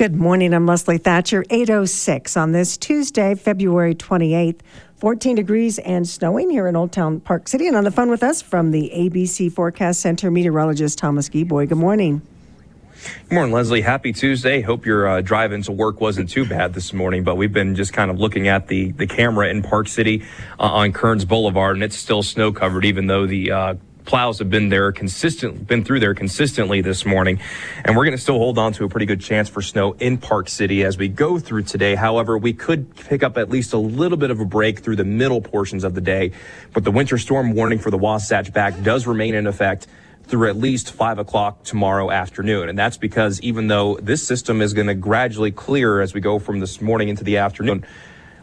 [0.00, 0.54] Good morning.
[0.54, 1.44] I'm Leslie Thatcher.
[1.50, 4.60] 806 on this Tuesday, February 28th.
[4.96, 7.66] 14 degrees and snowing here in Old Town Park City.
[7.66, 11.68] And on the phone with us from the ABC Forecast Center, meteorologist Thomas Geboy.
[11.68, 12.22] Good morning.
[13.28, 13.82] Good morning, Leslie.
[13.82, 14.62] Happy Tuesday.
[14.62, 17.92] Hope your uh, drive into work wasn't too bad this morning, but we've been just
[17.92, 20.24] kind of looking at the, the camera in Park City
[20.58, 23.74] uh, on Kearns Boulevard, and it's still snow covered, even though the uh,
[24.10, 27.38] plows have been there consistent, been through there consistently this morning.
[27.84, 30.18] And we're going to still hold on to a pretty good chance for snow in
[30.18, 31.94] Park City as we go through today.
[31.94, 35.04] However, we could pick up at least a little bit of a break through the
[35.04, 36.32] middle portions of the day.
[36.72, 39.86] But the winter storm warning for the Wasatch back does remain in effect
[40.24, 42.68] through at least five o'clock tomorrow afternoon.
[42.68, 46.40] And that's because even though this system is going to gradually clear as we go
[46.40, 47.86] from this morning into the afternoon,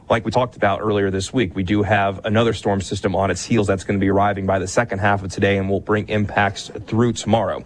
[0.10, 3.44] like we talked about earlier this week, we do have another storm system on its
[3.44, 6.08] heels that's going to be arriving by the second half of today and will bring
[6.08, 7.66] impacts through tomorrow.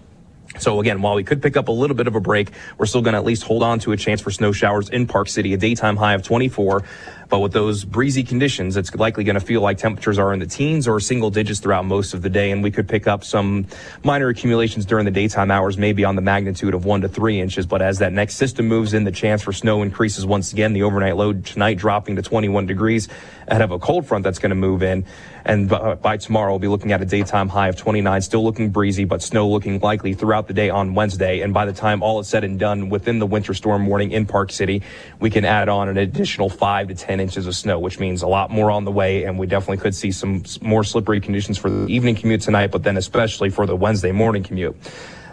[0.59, 3.01] So again, while we could pick up a little bit of a break, we're still
[3.01, 5.53] going to at least hold on to a chance for snow showers in Park City,
[5.53, 6.83] a daytime high of 24.
[7.31, 10.45] But with those breezy conditions, it's likely going to feel like temperatures are in the
[10.45, 12.51] teens or single digits throughout most of the day.
[12.51, 13.67] And we could pick up some
[14.03, 17.65] minor accumulations during the daytime hours, maybe on the magnitude of one to three inches.
[17.65, 20.73] But as that next system moves in, the chance for snow increases once again.
[20.73, 23.07] The overnight low tonight dropping to 21 degrees
[23.47, 25.05] ahead of a cold front that's going to move in.
[25.45, 29.05] And by tomorrow, we'll be looking at a daytime high of 29, still looking breezy,
[29.05, 31.39] but snow looking likely throughout the day on Wednesday.
[31.39, 34.25] And by the time all is said and done within the winter storm warning in
[34.25, 34.83] Park City,
[35.19, 38.27] we can add on an additional five to 10 inches of snow, which means a
[38.27, 39.23] lot more on the way.
[39.23, 42.83] And we definitely could see some more slippery conditions for the evening commute tonight, but
[42.83, 44.75] then especially for the Wednesday morning commute.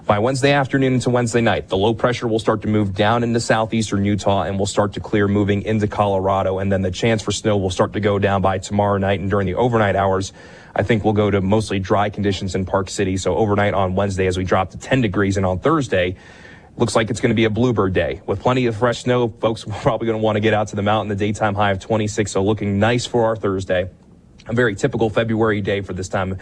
[0.08, 3.40] By Wednesday afternoon into Wednesday night, the low pressure will start to move down into
[3.40, 6.60] southeastern Utah and will start to clear moving into Colorado.
[6.60, 9.28] And then the chance for snow will start to go down by tomorrow night and
[9.28, 10.32] during the overnight hours.
[10.74, 13.18] I think we'll go to mostly dry conditions in Park City.
[13.18, 16.16] So overnight on Wednesday as we drop to 10 degrees and on Thursday,
[16.78, 19.28] looks like it's going to be a bluebird day with plenty of fresh snow.
[19.28, 21.08] Folks probably going to want to get out to the mountain.
[21.08, 22.30] The daytime high of 26.
[22.30, 23.90] So looking nice for our Thursday
[24.48, 26.38] a very typical February day for this time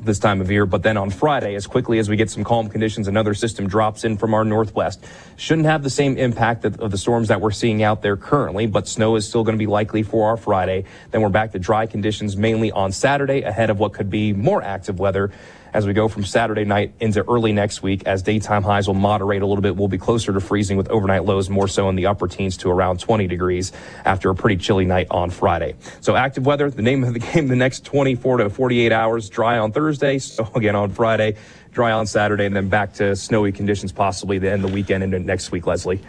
[0.00, 0.66] this time of year.
[0.66, 4.04] But then on Friday, as quickly as we get some calm conditions, another system drops
[4.04, 5.04] in from our northwest.
[5.36, 8.86] Shouldn't have the same impact of the storms that we're seeing out there currently, but
[8.86, 10.84] snow is still going to be likely for our Friday.
[11.10, 14.62] Then we're back to dry conditions mainly on Saturday ahead of what could be more
[14.62, 15.32] active weather
[15.72, 19.42] as we go from Saturday night into early next week as daytime highs will moderate
[19.42, 19.76] a little bit.
[19.76, 22.70] We'll be closer to freezing with overnight lows more so in the upper teens to
[22.70, 23.72] around 20 degrees
[24.04, 25.76] after a pretty chilly night on Friday.
[26.00, 29.58] So active weather, the name of the game the next 24 to 48 hours, dry
[29.58, 30.18] on Thursday.
[30.18, 31.36] So again on Friday,
[31.72, 35.04] dry on Saturday, and then back to snowy conditions possibly the end of the weekend
[35.04, 36.00] into next week, Leslie.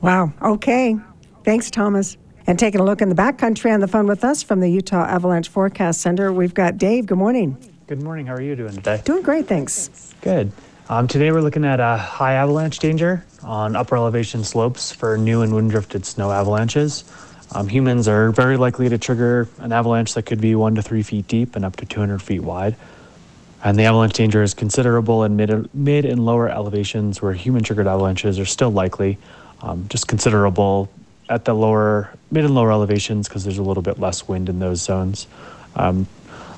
[0.00, 0.32] Wow.
[0.42, 0.96] Okay.
[1.44, 2.16] Thanks, Thomas.
[2.46, 5.04] And taking a look in the backcountry on the phone with us from the Utah
[5.04, 7.06] Avalanche Forecast Center, we've got Dave.
[7.06, 7.56] Good morning.
[7.90, 8.26] Good morning.
[8.26, 9.02] How are you doing today?
[9.04, 10.14] Doing great, thanks.
[10.20, 10.52] Good.
[10.88, 15.42] Um, today we're looking at a high avalanche danger on upper elevation slopes for new
[15.42, 17.02] and wind drifted snow avalanches.
[17.52, 21.02] Um, humans are very likely to trigger an avalanche that could be one to three
[21.02, 22.76] feet deep and up to 200 feet wide.
[23.64, 27.88] And the avalanche danger is considerable in mid, mid and lower elevations where human triggered
[27.88, 29.18] avalanches are still likely.
[29.62, 30.88] Um, just considerable
[31.28, 34.60] at the lower, mid and lower elevations because there's a little bit less wind in
[34.60, 35.26] those zones.
[35.74, 36.06] Um,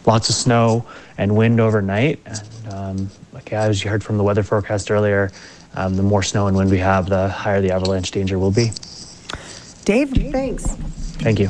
[0.07, 0.85] lots of snow
[1.19, 2.21] and wind overnight.
[2.27, 5.31] And um, like as you heard from the weather forecast earlier,
[5.75, 8.71] um, the more snow and wind we have, the higher the avalanche danger will be.
[9.85, 10.67] Dave, thanks.
[11.23, 11.49] Thank you.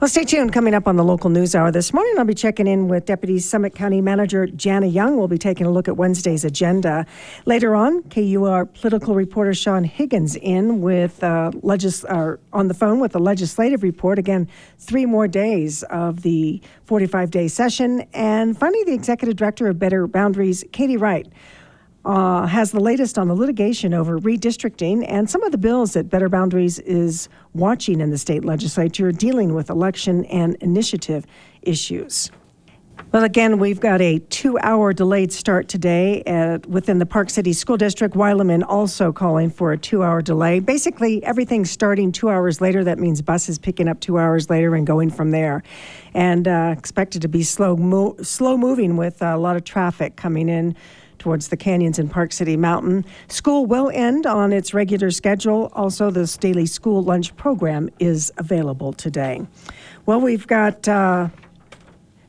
[0.00, 0.54] Well, stay tuned.
[0.54, 3.38] Coming up on the local news hour this morning, I'll be checking in with Deputy
[3.38, 5.18] Summit County Manager Janna Young.
[5.18, 7.04] We'll be taking a look at Wednesday's agenda.
[7.44, 12.98] Later on, KUER political reporter Sean Higgins in with uh, legis- uh, on the phone
[12.98, 14.18] with the legislative report.
[14.18, 18.08] Again, three more days of the 45 day session.
[18.14, 21.30] And finally, the executive director of Better Boundaries, Katie Wright
[22.04, 26.08] uh, has the latest on the litigation over redistricting and some of the bills that
[26.08, 31.26] Better Boundaries is watching in the state legislature dealing with election and initiative
[31.62, 32.30] issues.
[33.12, 37.52] Well, again, we've got a two hour delayed start today at, within the Park City
[37.52, 38.14] School District.
[38.14, 40.60] Weileman also calling for a two hour delay.
[40.60, 42.84] Basically, everything's starting two hours later.
[42.84, 45.64] That means buses picking up two hours later and going from there.
[46.14, 50.48] And uh, expected to be slow, mo- slow moving with a lot of traffic coming
[50.48, 50.76] in
[51.20, 53.04] towards the canyons in Park City Mountain.
[53.28, 55.70] School will end on its regular schedule.
[55.74, 59.46] Also, this daily school lunch program is available today.
[60.06, 60.88] Well, we've got.
[60.88, 61.28] Uh,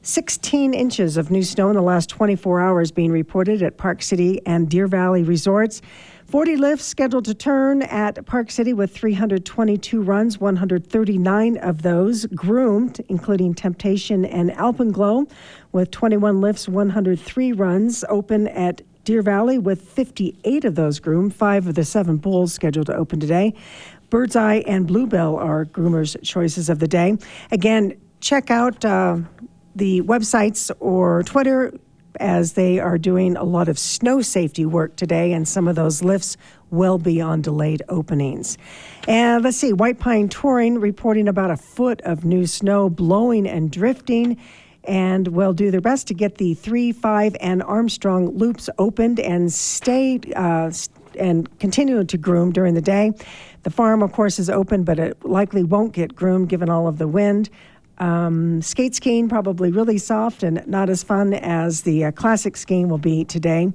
[0.04, 4.42] 16 inches of new snow in the last 24 hours being reported at Park City
[4.48, 5.80] and Deer Valley resorts.
[6.32, 13.02] 40 lifts scheduled to turn at Park City with 322 runs, 139 of those groomed,
[13.10, 15.30] including Temptation and Alpenglow,
[15.74, 21.68] with 21 lifts, 103 runs open at Deer Valley with 58 of those groomed, five
[21.68, 23.54] of the seven bulls scheduled to open today.
[24.10, 27.18] Birdseye and Bluebell are groomers' choices of the day.
[27.52, 29.18] Again, check out uh,
[29.76, 31.74] the websites or Twitter
[32.20, 36.04] as they are doing a lot of snow safety work today, and some of those
[36.04, 36.38] lifts
[36.70, 38.58] will be on delayed openings.
[39.08, 43.72] And let's see, White Pine Touring reporting about a foot of new snow blowing and
[43.72, 44.38] drifting.
[44.86, 49.54] And will do their best to get the 3, 5, and Armstrong loops opened and
[49.54, 50.72] stay uh,
[51.20, 53.12] and continue to groom during the day.
[53.64, 56.98] The farm, of course, is open, but it likely won't get groomed given all of
[56.98, 57.50] the wind.
[58.02, 62.90] Um, skate skiing probably really soft and not as fun as the uh, classic skiing
[62.90, 63.72] will be today.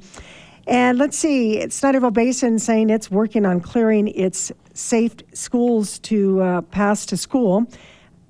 [0.66, 6.60] And let's see, Snyderville Basin saying it's working on clearing its safe schools to uh,
[6.62, 7.66] pass to school,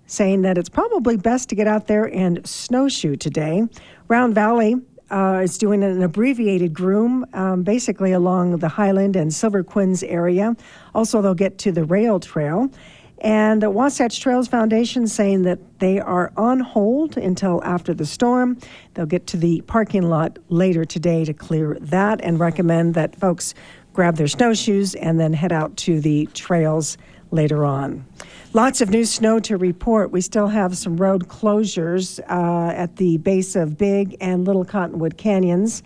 [0.04, 3.66] saying that it's probably best to get out there and snowshoe today.
[4.08, 4.74] Round Valley
[5.10, 10.54] uh, is doing an abbreviated groom, um, basically along the Highland and Silver Quinns area.
[10.94, 12.70] Also, they'll get to the rail trail.
[13.20, 18.58] And the Wasatch Trails Foundation saying that they are on hold until after the storm.
[18.94, 23.54] They'll get to the parking lot later today to clear that and recommend that folks
[23.94, 26.98] grab their snowshoes and then head out to the trails
[27.30, 28.04] later on.
[28.52, 30.10] Lots of new snow to report.
[30.10, 35.16] We still have some road closures uh, at the base of Big and Little Cottonwood
[35.16, 35.82] Canyons.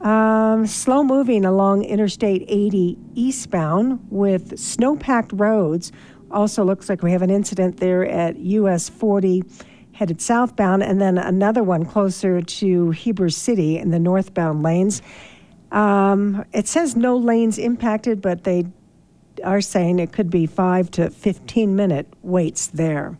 [0.00, 5.92] Um, slow moving along Interstate 80 eastbound with snow packed roads
[6.34, 9.42] also looks like we have an incident there at US 40
[9.94, 15.00] headed southbound, and then another one closer to Heber City in the northbound lanes.
[15.70, 18.66] Um, it says no lanes impacted, but they
[19.44, 23.16] are saying it could be five to 15 minute waits there.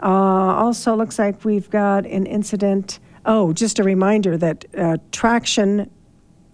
[0.00, 3.00] Uh, also, looks like we've got an incident.
[3.26, 5.90] Oh, just a reminder that uh, traction,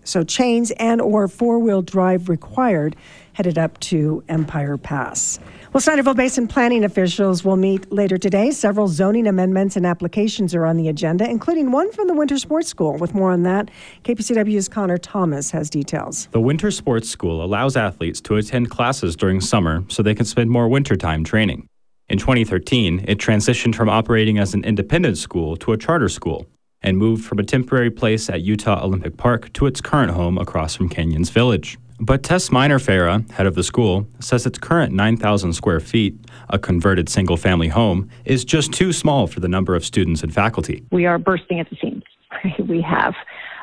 [0.02, 2.96] so chains and or four wheel drive required
[3.34, 5.38] headed up to Empire Pass.
[5.72, 8.52] Well, Snyderville Basin planning officials will meet later today.
[8.52, 12.68] Several zoning amendments and applications are on the agenda, including one from the Winter Sports
[12.68, 12.96] School.
[12.96, 13.70] With more on that,
[14.04, 16.28] KPCW's Connor Thomas has details.
[16.30, 20.50] The Winter Sports School allows athletes to attend classes during summer so they can spend
[20.50, 21.68] more wintertime training.
[22.08, 26.46] In 2013, it transitioned from operating as an independent school to a charter school
[26.82, 30.76] and moved from a temporary place at Utah Olympic Park to its current home across
[30.76, 31.78] from Canyons Village.
[32.00, 36.18] But Tess Miner Farah, head of the school, says its current 9,000 square feet,
[36.50, 40.34] a converted single family home, is just too small for the number of students and
[40.34, 40.84] faculty.
[40.90, 42.02] We are bursting at the seams.
[42.68, 43.14] we have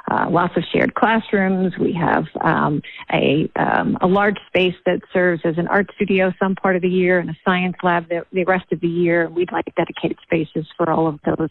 [0.09, 1.77] uh, lots of shared classrooms.
[1.77, 2.81] We have um,
[3.11, 6.89] a, um, a large space that serves as an art studio some part of the
[6.89, 9.29] year and a science lab the, the rest of the year.
[9.29, 11.49] We'd like dedicated spaces for all of those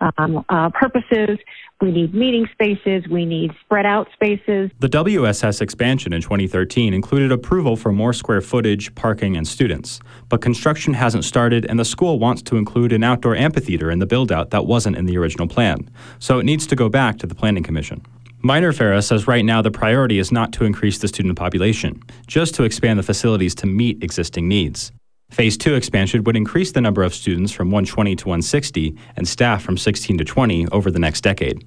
[0.00, 1.38] um, uh, purposes.
[1.80, 3.08] We need meeting spaces.
[3.08, 4.70] We need spread out spaces.
[4.80, 10.00] The WSS expansion in 2013 included approval for more square footage, parking, and students.
[10.28, 14.06] But construction hasn't started, and the school wants to include an outdoor amphitheater in the
[14.06, 15.90] build out that wasn't in the original plan.
[16.18, 18.04] So it needs to go back to the Planning Commission.
[18.42, 22.54] Miner Farah says right now the priority is not to increase the student population, just
[22.54, 24.92] to expand the facilities to meet existing needs.
[25.30, 29.62] Phase 2 expansion would increase the number of students from 120 to 160 and staff
[29.62, 31.62] from 16 to 20 over the next decade.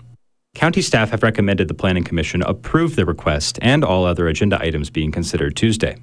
[0.53, 4.89] County staff have recommended the Planning Commission approve the request and all other agenda items
[4.89, 5.97] being considered Tuesday.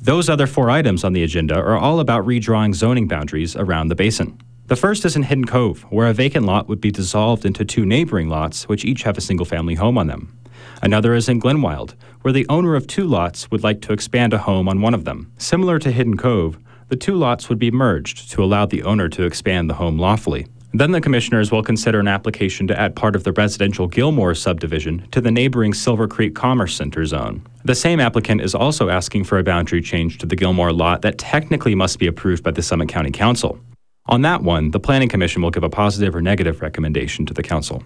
[0.00, 3.94] Those other four items on the agenda are all about redrawing zoning boundaries around the
[3.94, 4.40] basin.
[4.66, 7.84] The first is in Hidden Cove, where a vacant lot would be dissolved into two
[7.84, 10.38] neighboring lots, which each have a single family home on them.
[10.80, 14.38] Another is in Glenwild, where the owner of two lots would like to expand a
[14.38, 15.32] home on one of them.
[15.38, 16.58] Similar to Hidden Cove,
[16.94, 20.46] the two lots would be merged to allow the owner to expand the home lawfully.
[20.72, 25.04] Then the commissioners will consider an application to add part of the residential Gilmore subdivision
[25.10, 27.44] to the neighboring Silver Creek Commerce Center zone.
[27.64, 31.18] The same applicant is also asking for a boundary change to the Gilmore lot that
[31.18, 33.58] technically must be approved by the Summit County Council.
[34.06, 37.42] On that one, the Planning Commission will give a positive or negative recommendation to the
[37.42, 37.82] Council.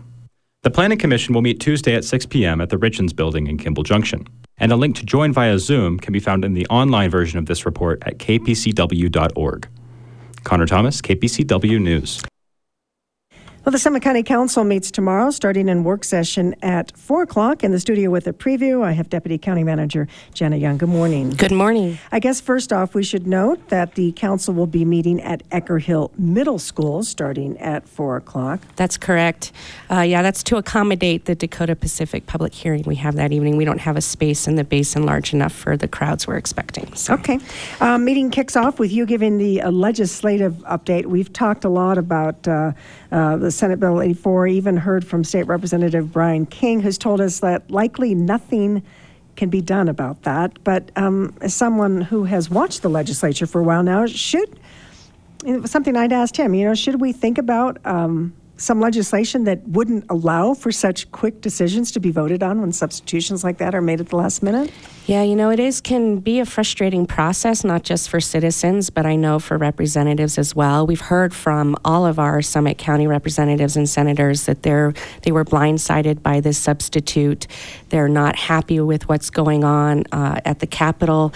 [0.63, 2.61] The Planning Commission will meet Tuesday at 6 p.m.
[2.61, 6.13] at the Richins Building in Kimball Junction and a link to join via Zoom can
[6.13, 9.69] be found in the online version of this report at kpcw.org.
[10.43, 12.23] Connor Thomas, KPCW News.
[13.65, 17.65] Well, the Summit County Council meets tomorrow, starting in work session at 4 o'clock.
[17.65, 20.79] In the studio with a preview, I have Deputy County Manager Janna Young.
[20.79, 21.31] Good morning.
[21.31, 21.99] Good morning.
[22.13, 25.83] I guess first off, we should note that the council will be meeting at Ecker
[25.83, 28.61] Hill Middle School starting at 4 o'clock.
[28.77, 29.53] That's correct.
[29.91, 33.57] Uh, yeah, that's to accommodate the Dakota Pacific public hearing we have that evening.
[33.57, 36.95] We don't have a space in the basin large enough for the crowds we're expecting.
[36.95, 37.15] So.
[37.15, 37.41] Okay.
[37.81, 41.07] Um, meeting kicks off with you giving the uh, legislative update.
[41.07, 42.73] We've talked a lot about uh,
[43.11, 44.47] uh the Senate Bill 84.
[44.49, 48.83] Even heard from State Representative Brian King, who's told us that likely nothing
[49.37, 50.63] can be done about that.
[50.65, 54.59] But um, as someone who has watched the legislature for a while now, should
[55.65, 56.55] something I'd asked him.
[56.55, 61.41] You know, should we think about um, some legislation that wouldn't allow for such quick
[61.41, 64.71] decisions to be voted on when substitutions like that are made at the last minute?
[65.07, 69.07] Yeah, you know, it is can be a frustrating process, not just for citizens, but
[69.07, 70.87] I know for representatives as well.
[70.87, 75.47] We've heard from all of our Summit County representatives and senators that they're they were
[75.47, 77.47] blindsided by this substitute.
[77.89, 81.33] They're not happy with what's going on uh, at the Capitol.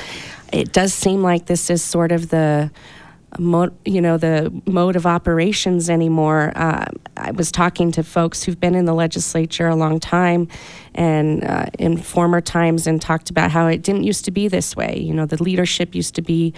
[0.53, 2.71] It does seem like this is sort of the
[3.39, 6.53] Mo- you know the mode of operations anymore.
[6.55, 6.87] Uh,
[7.17, 10.49] I was talking to folks who've been in the legislature a long time,
[10.95, 14.77] and uh, in former times, and talked about how it didn't used to be this
[14.77, 14.99] way.
[14.99, 16.53] You know, the leadership used to be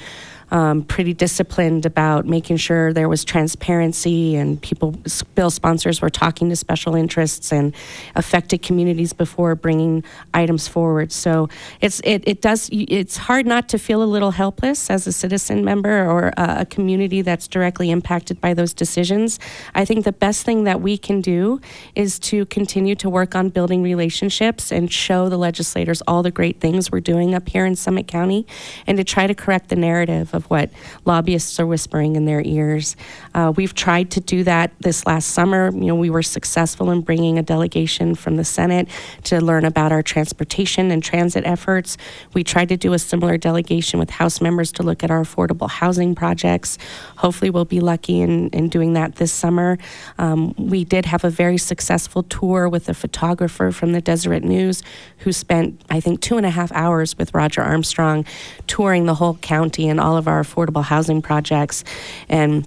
[0.51, 4.95] um, pretty disciplined about making sure there was transparency and people,
[5.35, 7.75] bill sponsors were talking to special interests and
[8.15, 11.13] affected communities before bringing items forward.
[11.13, 11.49] So
[11.81, 15.65] it's it, it does it's hard not to feel a little helpless as a citizen
[15.65, 19.39] member or a, a community that's directly impacted by those decisions.
[19.75, 21.61] I think the best thing that we can do
[21.95, 26.61] is to continue to work on building relationships and show the legislators all the great
[26.61, 28.47] things we're doing up here in Summit County
[28.87, 30.71] and to try to correct the narrative of what
[31.05, 32.97] lobbyists are whispering in their ears.
[33.35, 35.71] Uh, we've tried to do that this last summer.
[35.73, 38.89] You know, we were successful in bringing a delegation from the Senate
[39.25, 41.97] to learn about our transportation and transit efforts.
[42.33, 45.69] We tried to do a similar delegation with House members to look at our affordable
[45.69, 46.79] housing projects.
[47.17, 49.79] Hopefully, we'll be lucky in, in doing that this summer.
[50.19, 54.83] Um, we did have a very successful tour with a photographer from the Deseret News
[55.19, 58.25] who spent, I think, two and a half hours with Roger Armstrong
[58.67, 61.85] touring the whole county and all of our affordable housing projects.
[62.29, 62.67] And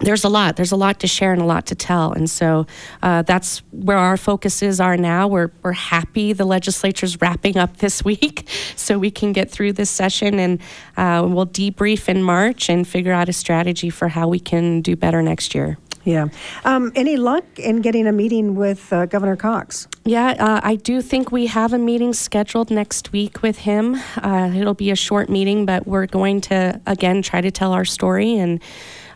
[0.00, 0.56] there's a lot.
[0.56, 2.12] There's a lot to share and a lot to tell.
[2.12, 2.66] And so
[3.02, 5.26] uh, that's where our focuses are now.
[5.26, 9.90] We're, we're happy the legislature's wrapping up this week so we can get through this
[9.90, 10.60] session and
[10.96, 14.94] uh, we'll debrief in March and figure out a strategy for how we can do
[14.94, 15.78] better next year.
[16.08, 16.28] Yeah.
[16.64, 19.86] Um, any luck in getting a meeting with uh, Governor Cox?
[20.06, 23.94] Yeah, uh, I do think we have a meeting scheduled next week with him.
[24.16, 27.84] Uh, it'll be a short meeting, but we're going to, again, try to tell our
[27.84, 28.62] story and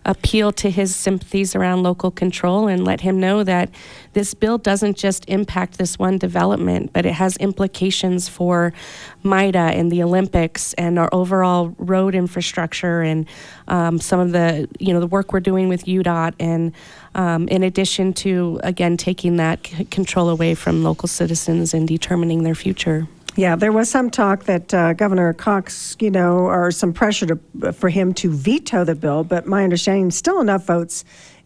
[0.04, 3.71] appeal to his sympathies around local control and let him know that
[4.12, 8.73] this bill doesn't just impact this one development, but it has implications for
[9.23, 13.26] MIDA and the Olympics and our overall road infrastructure and
[13.68, 16.73] um, some of the you know the work we're doing with UDOT and
[17.14, 22.42] um, in addition to again taking that c- control away from local citizens and determining
[22.42, 23.06] their future.
[23.35, 27.73] Yeah, there was some talk that uh, Governor Cox, you know, or some pressure to,
[27.73, 31.03] for him to veto the bill, but my understanding, still enough votes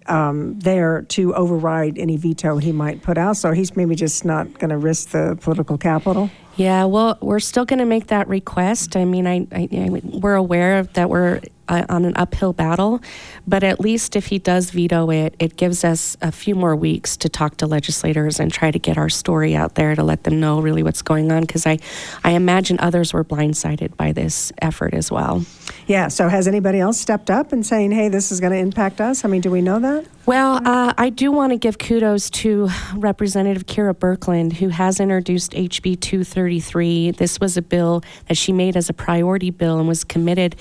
[0.09, 3.37] um, there to override any veto he might put out.
[3.37, 6.31] So he's maybe just not going to risk the political capital.
[6.57, 8.97] Yeah, well, we're still going to make that request.
[8.97, 13.03] I mean, I, I, I we're aware that we're uh, on an uphill battle,
[13.47, 17.17] but at least if he does veto it, it gives us a few more weeks
[17.19, 20.41] to talk to legislators and try to get our story out there to let them
[20.41, 21.43] know really what's going on.
[21.43, 21.79] Because I,
[22.25, 25.45] I imagine others were blindsided by this effort as well.
[25.87, 26.09] Yeah.
[26.09, 29.25] So has anybody else stepped up and saying, "Hey, this is going to impact us"?
[29.25, 30.05] I mean, do we know that?
[30.27, 35.53] Well, uh, I do want to give kudos to Representative Kera Birkeland, who has introduced
[35.53, 37.13] HB 233.
[37.13, 40.57] This was a bill that she made as a priority bill and was committed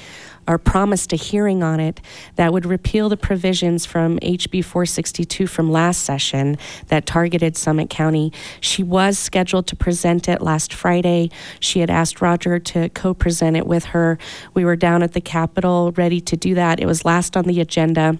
[0.47, 2.01] or promised a hearing on it
[2.35, 8.31] that would repeal the provisions from HB 462 from last session that targeted Summit County.
[8.61, 11.29] She was scheduled to present it last Friday.
[11.59, 14.17] She had asked Roger to co present it with her.
[14.53, 16.79] We were down at the Capitol ready to do that.
[16.79, 18.17] It was last on the agenda.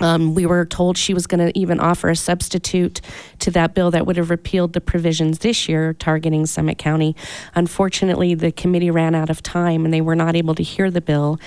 [0.00, 3.00] Um, we were told she was going to even offer a substitute
[3.40, 7.14] to that bill that would have repealed the provisions this year targeting Summit County.
[7.54, 11.02] Unfortunately, the committee ran out of time and they were not able to hear the
[11.02, 11.38] bill.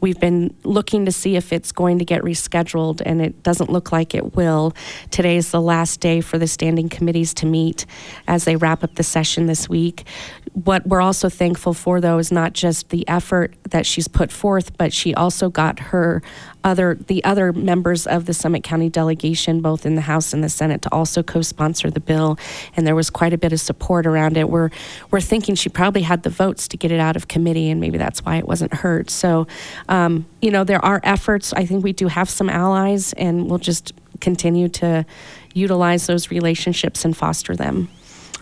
[0.00, 3.92] We've been looking to see if it's going to get rescheduled, and it doesn't look
[3.92, 4.74] like it will.
[5.10, 7.84] Today is the last day for the standing committees to meet
[8.26, 10.06] as they wrap up the session this week.
[10.52, 14.76] What we're also thankful for, though, is not just the effort that she's put forth,
[14.76, 16.22] but she also got her
[16.64, 20.48] other the other members of the Summit County delegation, both in the House and the
[20.48, 22.38] Senate, to also co-sponsor the bill,
[22.76, 24.48] and there was quite a bit of support around it.
[24.48, 24.70] We're
[25.10, 27.98] we're thinking she probably had the votes to get it out of committee, and maybe
[27.98, 29.10] that's why it wasn't heard.
[29.10, 29.46] So,
[29.88, 31.52] um, you know, there are efforts.
[31.52, 35.04] I think we do have some allies, and we'll just continue to
[35.54, 37.88] utilize those relationships and foster them.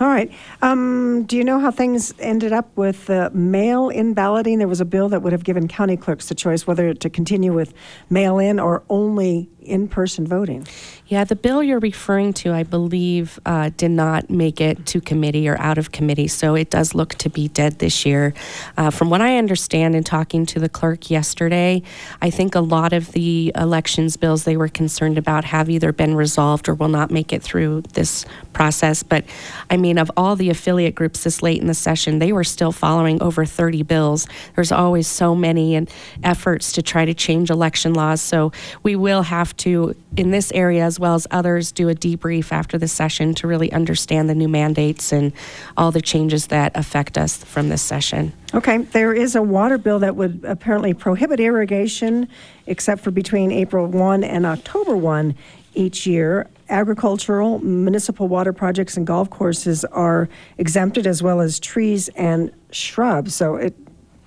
[0.00, 0.30] All right.
[0.62, 4.58] Um, do you know how things ended up with uh, mail in balloting?
[4.58, 7.52] There was a bill that would have given county clerks the choice whether to continue
[7.52, 7.74] with
[8.08, 10.66] mail in or only in-person voting.
[11.06, 15.48] Yeah, the bill you're referring to, I believe, uh, did not make it to committee
[15.48, 18.34] or out of committee, so it does look to be dead this year.
[18.76, 21.82] Uh, from what I understand in talking to the clerk yesterday,
[22.20, 26.14] I think a lot of the elections bills they were concerned about have either been
[26.14, 29.02] resolved or will not make it through this process.
[29.02, 29.24] But
[29.70, 32.72] I mean, of all the affiliate groups this late in the session, they were still
[32.72, 34.26] following over 30 bills.
[34.54, 35.90] There's always so many and
[36.22, 40.84] efforts to try to change election laws, so we will have to, in this area
[40.84, 44.48] as well as others, do a debrief after the session to really understand the new
[44.48, 45.32] mandates and
[45.76, 48.32] all the changes that affect us from this session.
[48.54, 52.28] Okay, there is a water bill that would apparently prohibit irrigation
[52.66, 55.34] except for between April 1 and October 1
[55.74, 56.48] each year.
[56.68, 63.34] Agricultural, municipal water projects, and golf courses are exempted, as well as trees and shrubs.
[63.34, 63.74] So it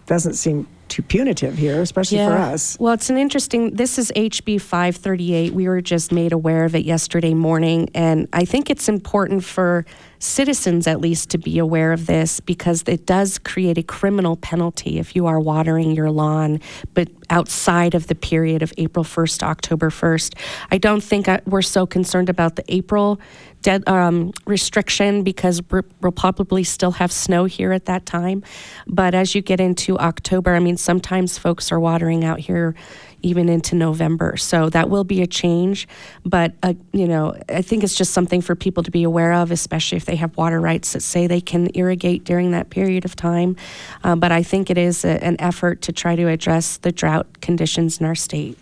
[0.07, 2.77] doesn't seem too punitive here, especially for us.
[2.79, 3.75] Well, it's an interesting.
[3.75, 5.53] This is HB 538.
[5.53, 9.85] We were just made aware of it yesterday morning, and I think it's important for
[10.19, 14.99] citizens at least to be aware of this because it does create a criminal penalty
[14.99, 16.59] if you are watering your lawn,
[16.93, 20.35] but outside of the period of April 1st October 1st.
[20.69, 23.19] I don't think I, we're so concerned about the April
[23.61, 28.43] dead, um, restriction because we'll probably still have snow here at that time.
[28.87, 32.75] But as you get into October, I mean, sometimes folks are watering out here
[33.23, 34.35] even into November.
[34.37, 35.87] So that will be a change.
[36.25, 39.51] But, uh, you know, I think it's just something for people to be aware of,
[39.51, 43.15] especially if they have water rights that say they can irrigate during that period of
[43.15, 43.55] time.
[44.03, 47.41] Uh, but I think it is a, an effort to try to address the drought
[47.41, 48.57] conditions in our state.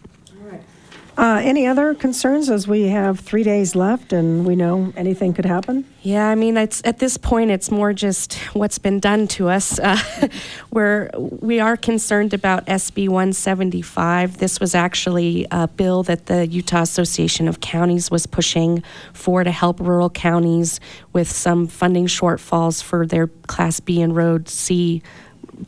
[1.19, 5.43] Uh, any other concerns as we have three days left and we know anything could
[5.43, 5.83] happen?
[6.01, 9.77] Yeah, I mean, at this point, it's more just what's been done to us.
[9.89, 10.27] Uh,
[10.69, 14.37] we're we are concerned about SB 175.
[14.37, 19.51] This was actually a bill that the Utah Association of Counties was pushing for to
[19.51, 20.79] help rural counties
[21.11, 25.01] with some funding shortfalls for their Class B and Road C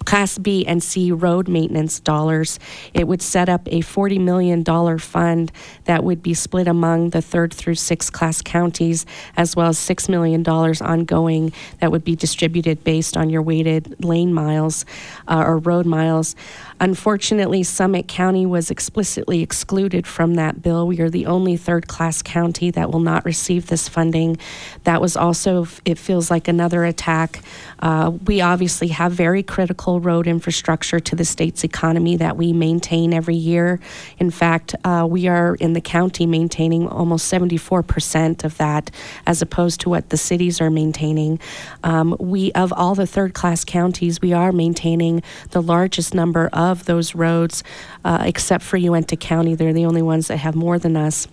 [0.05, 2.60] Class B and C road maintenance dollars.
[2.93, 4.63] It would set up a $40 million
[5.00, 5.51] fund
[5.86, 9.05] that would be split among the third through sixth class counties,
[9.37, 14.33] as well as $6 million ongoing that would be distributed based on your weighted lane
[14.33, 14.85] miles
[15.27, 16.35] uh, or road miles.
[16.81, 20.87] Unfortunately, Summit County was explicitly excluded from that bill.
[20.87, 24.39] We are the only third class county that will not receive this funding.
[24.83, 27.44] That was also, it feels like another attack.
[27.77, 33.13] Uh, we obviously have very critical road infrastructure to the state's economy that we maintain
[33.13, 33.79] every year.
[34.17, 38.89] In fact, uh, we are in the county maintaining almost 74% of that,
[39.27, 41.39] as opposed to what the cities are maintaining.
[41.83, 46.71] Um, we, of all the third class counties, we are maintaining the largest number of
[46.72, 47.64] of those roads,
[48.03, 49.55] uh, except for Uintah County.
[49.55, 51.27] They're the only ones that have more than us.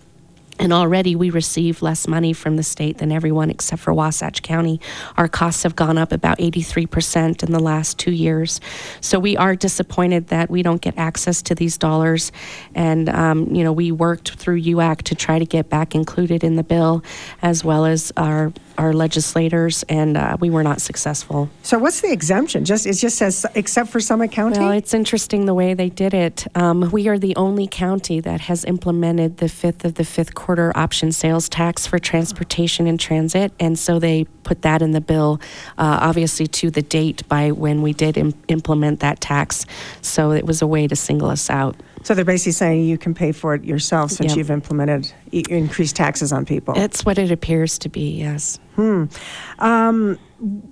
[0.58, 4.80] And already we receive less money from the state than everyone except for Wasatch County.
[5.16, 8.60] Our costs have gone up about 83% in the last two years.
[9.00, 12.32] So we are disappointed that we don't get access to these dollars.
[12.74, 16.56] And, um, you know, we worked through UAC to try to get back included in
[16.56, 17.04] the bill,
[17.40, 21.50] as well as our our legislators, and uh, we were not successful.
[21.62, 22.64] So, what's the exemption?
[22.64, 24.60] Just it just says except for Summit County.
[24.60, 26.46] Well, it's interesting the way they did it.
[26.56, 30.72] Um, we are the only county that has implemented the fifth of the fifth quarter
[30.76, 35.40] option sales tax for transportation and transit, and so they put that in the bill,
[35.76, 39.66] uh, obviously to the date by when we did Im- implement that tax.
[40.00, 41.76] So it was a way to single us out.
[42.04, 44.38] So they're basically saying you can pay for it yourself since Yep.
[44.38, 46.74] you've implemented e- increased taxes on people.
[46.76, 48.10] It's what it appears to be.
[48.18, 48.58] Yes.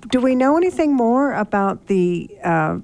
[0.08, 2.78] Do we know anything more about the uh,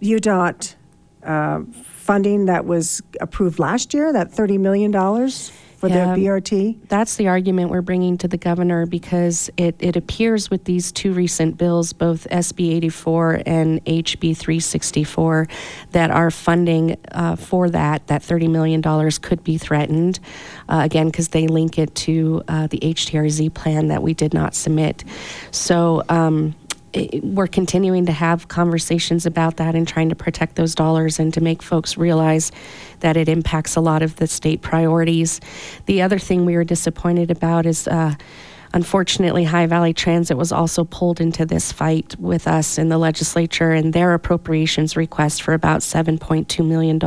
[0.00, 0.76] UDOT
[1.24, 4.92] uh, funding that was approved last year, that $30 million
[5.80, 6.14] for Yeah.
[6.14, 6.76] the BRT?
[6.88, 11.12] That's the argument we're bringing to the governor because it, it appears with these two
[11.14, 15.48] recent bills, both SB 84 and HB 364,
[15.92, 18.82] that our funding uh, for that, that $30 million,
[19.22, 20.20] could be threatened.
[20.68, 24.54] Uh, again, because they link it to uh, the HTRZ plan that we did not
[24.54, 25.02] submit.
[25.50, 26.54] So, um,
[27.22, 31.40] we're continuing to have conversations about that and trying to protect those dollars and to
[31.40, 32.50] make folks realize
[33.00, 35.40] that it impacts a lot of the state priorities.
[35.86, 38.14] The other thing we were disappointed about is uh,
[38.72, 43.72] Unfortunately, High Valley Transit was also pulled into this fight with us in the legislature,
[43.72, 47.00] and their appropriations request for about $7.2 million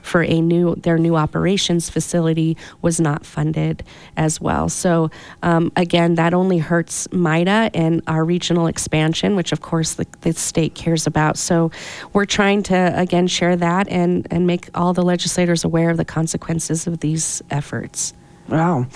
[0.00, 3.84] for a new their new operations facility was not funded
[4.16, 4.70] as well.
[4.70, 5.10] So
[5.42, 10.32] um, again, that only hurts MIDA and our regional expansion, which of course the, the
[10.32, 11.36] state cares about.
[11.36, 11.70] So
[12.14, 16.04] we're trying to again share that and and make all the legislators aware of the
[16.04, 18.14] consequences of these efforts.
[18.48, 18.86] Wow.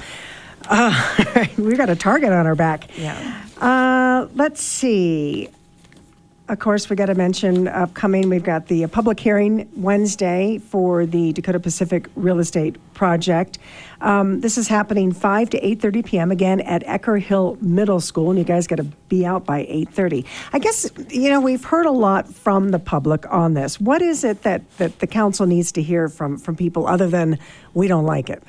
[0.68, 2.96] Uh, we got a target on our back.
[2.96, 3.44] Yeah.
[3.60, 5.48] Uh, let's see.
[6.48, 8.28] Of course, we got to mention upcoming.
[8.28, 13.58] We've got the uh, public hearing Wednesday for the Dakota Pacific Real Estate Project.
[14.02, 16.30] Um, this is happening 5 to 8:30 p.m.
[16.30, 20.26] again at Ecker Hill Middle School, and you guys got to be out by 8:30.
[20.52, 23.80] I guess you know we've heard a lot from the public on this.
[23.80, 27.38] What is it that that the council needs to hear from from people other than
[27.72, 28.42] we don't like it?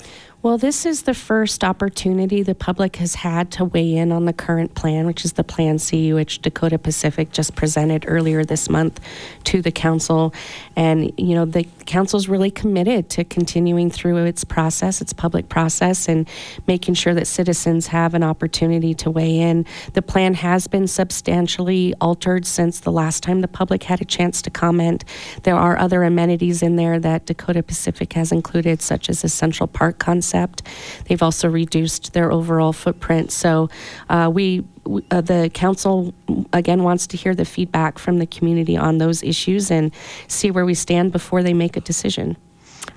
[0.44, 4.34] Well, this is the first opportunity the public has had to weigh in on the
[4.34, 9.00] current plan, which is the Plan C, which Dakota Pacific just presented earlier this month
[9.46, 10.34] to the council.
[10.76, 16.10] And, you know, the council's really committed to continuing through its process, its public process,
[16.10, 16.28] and
[16.68, 19.66] making sure that citizens have an opportunity to weigh in.
[19.94, 24.42] The plan has been substantially altered since the last time the public had a chance
[24.42, 25.06] to comment.
[25.44, 29.68] There are other amenities in there that Dakota Pacific has included, such as a Central
[29.68, 30.64] Park concept concept.
[31.08, 33.32] They've also reduced their overall footprint.
[33.32, 33.70] So
[34.10, 34.64] uh, we,
[35.12, 36.14] uh, the council
[36.52, 39.92] again wants to hear the feedback from the community on those issues and
[40.28, 42.36] see where we stand before they make a decision.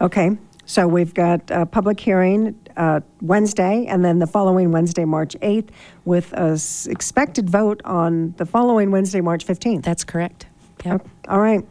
[0.01, 0.31] Okay.
[0.68, 5.68] So we've got a public hearing uh, Wednesday, and then the following Wednesday, March 8th,
[6.05, 9.85] with a s- expected vote on the following Wednesday, March 15th.
[9.85, 10.46] That's correct.
[10.87, 11.09] Yep.
[11.29, 11.66] All right.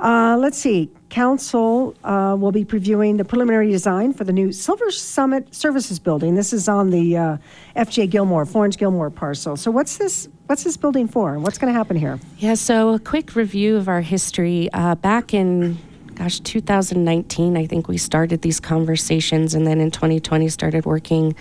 [0.00, 0.90] Uh, let's see.
[1.08, 6.34] Council uh, will be previewing the preliminary design for the new Silver Summit Services Building.
[6.34, 7.36] This is on the uh,
[7.76, 9.56] FJ Gilmore, Florence Gilmore parcel.
[9.56, 10.28] So what's this?
[10.46, 11.38] What's this building for?
[11.38, 12.20] What's going to happen here?
[12.38, 14.68] Yeah, so a quick review of our history.
[14.72, 15.78] Uh, back in,
[16.14, 21.34] gosh, 2019, I think we started these conversations, and then in 2020 started working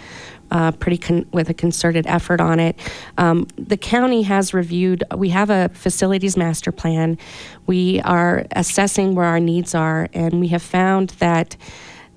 [0.52, 2.78] uh, pretty con- with a concerted effort on it.
[3.18, 5.04] Um, the county has reviewed.
[5.16, 7.18] We have a facilities master plan.
[7.66, 11.58] We are assessing where our needs are, and we have found that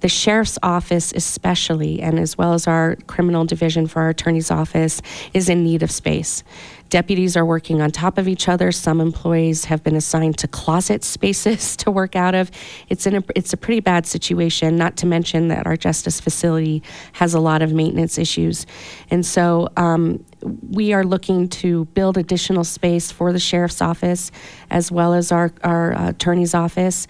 [0.00, 5.02] the sheriff's office, especially, and as well as our criminal division for our attorney's office,
[5.34, 6.44] is in need of space.
[6.90, 8.72] Deputies are working on top of each other.
[8.72, 12.50] Some employees have been assigned to closet spaces to work out of.
[12.88, 14.76] It's in a, it's a pretty bad situation.
[14.76, 18.66] Not to mention that our justice facility has a lot of maintenance issues,
[19.10, 20.24] and so um,
[20.70, 24.30] we are looking to build additional space for the sheriff's office
[24.70, 27.06] as well as our our uh, attorney's office.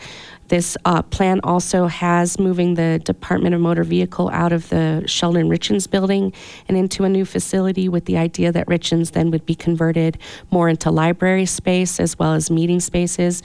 [0.49, 5.49] This uh, plan also has moving the Department of Motor Vehicle out of the Sheldon
[5.49, 6.33] Richins building
[6.69, 10.19] and into a new facility with the idea that Richins then would be converted
[10.51, 13.43] more into library space as well as meeting spaces.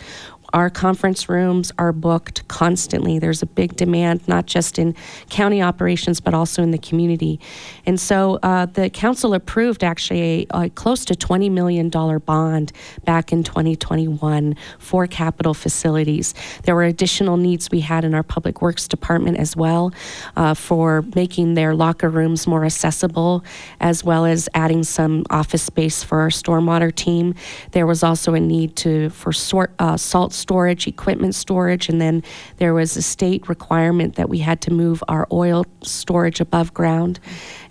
[0.54, 3.18] Our conference rooms are booked constantly.
[3.18, 4.96] There's a big demand, not just in
[5.30, 7.40] county operations, but also in the community.
[7.88, 12.72] And so uh, the council approved actually a, a close to $20 million bond
[13.04, 16.36] back in 2021 for capital facilities.
[16.64, 19.92] There were additional needs we had in our public works department as well
[20.36, 23.44] uh, for making their locker rooms more accessible,
[23.80, 27.34] as well as adding some office space for our stormwater team.
[27.72, 32.22] There was also a need to for sort, uh, salt storage, equipment storage, and then
[32.58, 37.20] there was a state requirement that we had to move our oil storage above ground.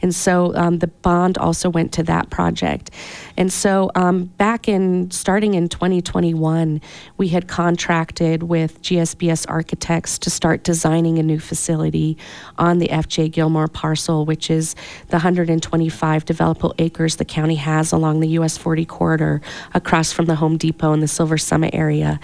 [0.03, 2.91] And so um, the bond also went to that project.
[3.37, 6.81] And so um, back in starting in 2021,
[7.17, 12.19] we had contracted with GSBS Architects to start designing a new facility
[12.59, 14.75] on the FJ Gilmore parcel, which is
[15.09, 19.41] the 125 developable acres the county has along the US 40 corridor
[19.75, 22.19] across from the Home Depot and the Silver Summit area.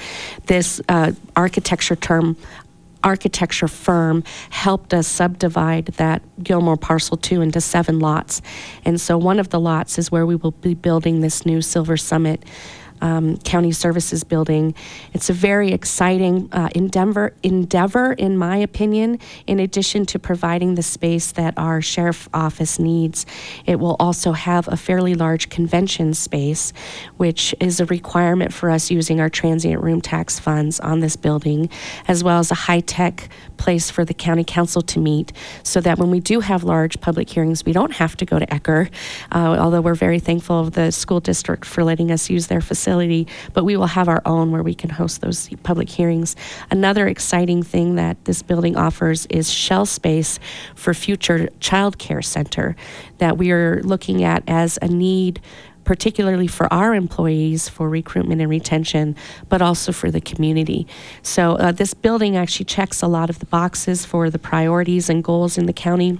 [0.47, 2.37] This uh, architecture term
[3.03, 8.43] architecture firm helped us subdivide that Gilmore parcel 2 into seven lots.
[8.85, 11.97] And so one of the lots is where we will be building this new Silver
[11.97, 12.45] Summit
[13.01, 14.75] um, County Services Building.
[15.13, 19.19] It's a very exciting uh, endeavor, endeavor, in my opinion.
[19.47, 23.27] In addition to providing the space that our sheriff office needs,
[23.67, 26.73] it will also have a fairly large convention space,
[27.17, 31.71] which is a requirement for us using our transient room tax funds on this building,
[32.07, 35.33] as well as a high tech place for the county council to meet,
[35.63, 38.47] so that when we do have large public hearings, we don't have to go to
[38.47, 38.91] Ecker.
[39.33, 42.88] Uh, although we're very thankful of the school district for letting us use their facility
[42.89, 46.35] facility, but we will have our own where we can host those public hearings.
[46.71, 50.39] Another exciting thing that this building offers is shell space
[50.75, 52.77] for future child care center
[53.19, 55.41] that we are looking at as a need
[55.85, 59.17] particularly for our employees for recruitment and retention,
[59.49, 60.87] but also for the community.
[61.23, 65.25] So, uh, this building actually checks a lot of the boxes for the priorities and
[65.25, 66.19] goals in the county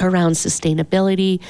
[0.00, 1.40] around sustainability,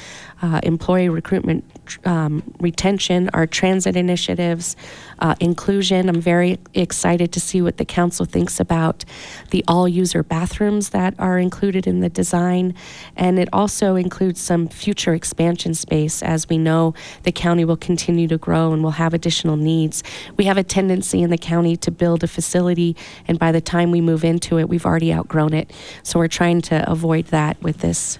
[0.40, 1.64] uh, employee recruitment,
[2.04, 4.76] um, retention, our transit initiatives,
[5.18, 6.08] uh, inclusion.
[6.08, 9.04] I'm very excited to see what the council thinks about
[9.50, 12.74] the all user bathrooms that are included in the design.
[13.16, 18.28] And it also includes some future expansion space as we know the county will continue
[18.28, 20.02] to grow and will have additional needs.
[20.36, 22.96] We have a tendency in the county to build a facility,
[23.26, 25.72] and by the time we move into it, we've already outgrown it.
[26.02, 28.18] So we're trying to avoid that with this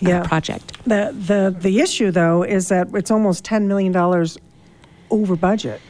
[0.00, 0.22] Yeah.
[0.26, 0.72] project.
[0.84, 3.96] The, the, the issue, though, is that it's almost $10 million
[5.10, 5.80] over budget.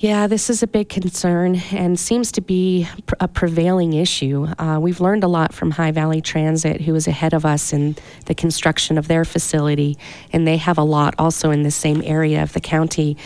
[0.00, 2.86] Yeah, this is a big concern and seems to be
[3.18, 4.46] a prevailing issue.
[4.56, 7.96] Uh, we've learned a lot from High Valley Transit, who is ahead of us in
[8.26, 9.98] the construction of their facility,
[10.32, 13.16] and they have a lot also in the same area of the county.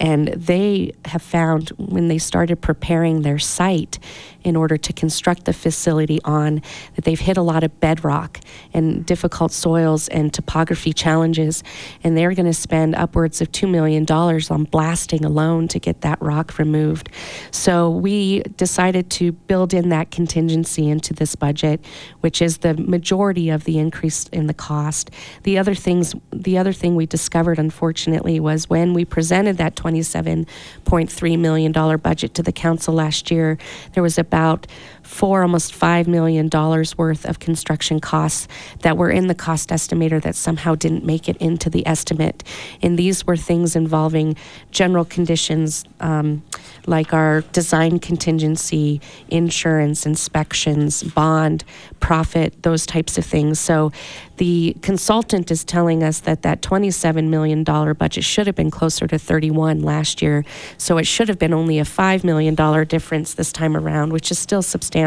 [0.00, 3.98] And they have found when they started preparing their site
[4.44, 6.62] in order to construct the facility on
[6.94, 8.40] that they've hit a lot of bedrock
[8.72, 11.62] and difficult soils and topography challenges,
[12.02, 16.20] and they're going to spend upwards of $2 million on blasting alone to get that
[16.20, 17.08] rock removed.
[17.50, 21.84] So we decided to build in that contingency into this budget,
[22.20, 25.10] which is the majority of the increase in the cost.
[25.42, 31.38] The other things, the other thing we discovered, unfortunately, was when we presented that $27.3
[31.38, 33.58] million budget to the council last year,
[33.92, 34.66] there was about
[35.12, 36.48] four, almost $5 million
[36.96, 38.48] worth of construction costs
[38.80, 42.42] that were in the cost estimator that somehow didn't make it into the estimate.
[42.80, 44.36] And these were things involving
[44.70, 46.42] general conditions um,
[46.86, 51.62] like our design contingency, insurance, inspections, bond,
[52.00, 53.60] profit, those types of things.
[53.60, 53.92] So
[54.38, 59.18] the consultant is telling us that that $27 million budget should have been closer to
[59.18, 60.44] 31 last year.
[60.78, 62.54] So it should have been only a $5 million
[62.86, 65.01] difference this time around, which is still substantial,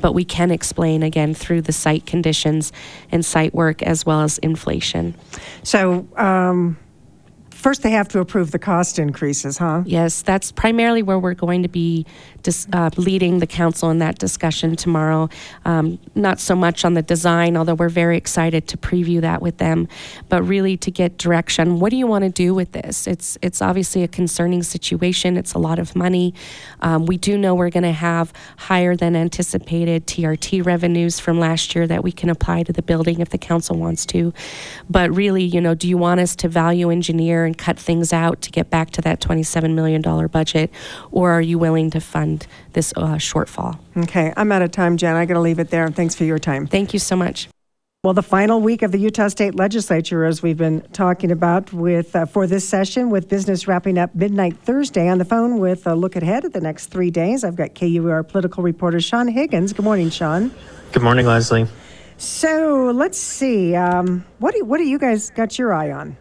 [0.00, 2.72] but we can explain again through the site conditions
[3.10, 5.14] and site work as well as inflation.
[5.62, 6.78] So, um,
[7.50, 9.82] first they have to approve the cost increases, huh?
[9.86, 12.06] Yes, that's primarily where we're going to be
[12.46, 15.28] dis- uh, leading the council in that discussion tomorrow.
[15.64, 19.58] Um, not so much on the design, although we're very excited to preview that with
[19.58, 19.88] them,
[20.28, 21.80] but really to get direction.
[21.80, 23.08] What do you want to do with this?
[23.08, 25.36] It's it's obviously a concerning situation.
[25.36, 26.34] It's a lot of money.
[26.80, 31.74] Um, we do know we're going to have higher than anticipated TRT revenues from last
[31.74, 34.32] year that we can apply to the building if the council wants to.
[34.88, 38.40] But really, you know, do you want us to value engineer and cut things out
[38.42, 40.70] to get back to that $27 million budget,
[41.10, 42.35] or are you willing to fund
[42.72, 43.78] this uh, shortfall?
[43.96, 45.16] Okay, I'm out of time, Jen.
[45.16, 45.88] I got to leave it there.
[45.88, 46.66] Thanks for your time.
[46.66, 47.48] Thank you so much.
[48.04, 52.14] Well, the final week of the Utah State Legislature, as we've been talking about with
[52.14, 55.08] uh, for this session, with business wrapping up midnight Thursday.
[55.08, 58.22] On the phone with a look ahead at the next three days, I've got KUER
[58.22, 59.72] political reporter Sean Higgins.
[59.72, 60.52] Good morning, Sean.
[60.92, 61.66] Good morning, Leslie.
[62.16, 63.74] So let's see.
[63.74, 66.16] Um, what do what do you guys got your eye on?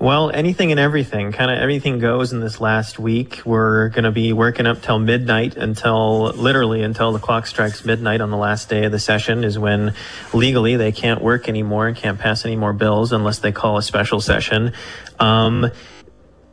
[0.00, 3.42] Well, anything and everything, kind of everything goes in this last week.
[3.44, 8.20] We're going to be working up till midnight until literally until the clock strikes midnight
[8.20, 9.94] on the last day of the session is when
[10.32, 13.82] legally they can't work anymore and can't pass any more bills unless they call a
[13.82, 14.72] special session.
[15.18, 15.68] Um,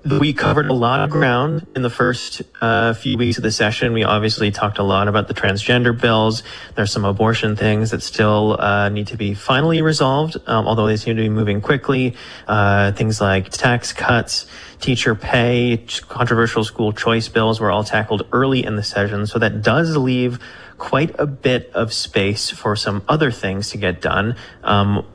[0.05, 3.91] we covered a lot of ground in the first uh, few weeks of the session.
[3.91, 6.43] We obviously talked a lot about the transgender bills.
[6.75, 10.97] There's some abortion things that still uh, need to be finally resolved, um, although they
[10.97, 12.15] seem to be moving quickly.
[12.47, 14.45] Uh, things like tax cuts,
[14.79, 19.25] teacher pay, controversial school choice bills were all tackled early in the session.
[19.25, 20.39] So that does leave
[20.77, 24.35] quite a bit of space for some other things to get done.
[24.63, 25.05] Um,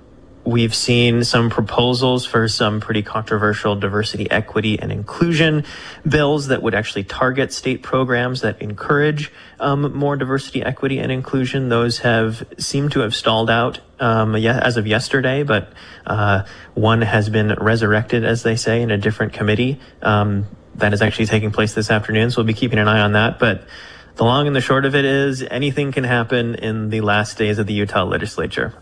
[0.50, 5.64] We've seen some proposals for some pretty controversial diversity, equity, and inclusion
[6.08, 11.68] bills that would actually target state programs that encourage um, more diversity, equity, and inclusion.
[11.68, 15.72] Those have seemed to have stalled out um, as of yesterday, but
[16.04, 16.42] uh,
[16.74, 19.78] one has been resurrected, as they say, in a different committee.
[20.02, 23.12] Um, that is actually taking place this afternoon, so we'll be keeping an eye on
[23.12, 23.38] that.
[23.38, 23.68] But
[24.16, 27.60] the long and the short of it is anything can happen in the last days
[27.60, 28.74] of the Utah legislature.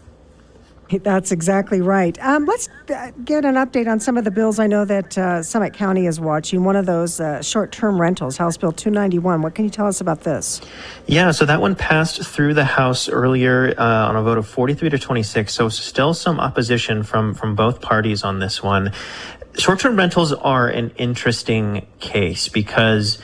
[0.91, 2.19] That's exactly right.
[2.25, 5.43] Um, let's uh, get an update on some of the bills I know that uh,
[5.43, 6.65] Summit County is watching.
[6.65, 9.43] One of those uh, short term rentals, House Bill 291.
[9.43, 10.61] What can you tell us about this?
[11.07, 14.89] Yeah, so that one passed through the House earlier uh, on a vote of 43
[14.91, 15.53] to 26.
[15.53, 18.93] So still some opposition from, from both parties on this one
[19.59, 23.19] short-term rentals are an interesting case because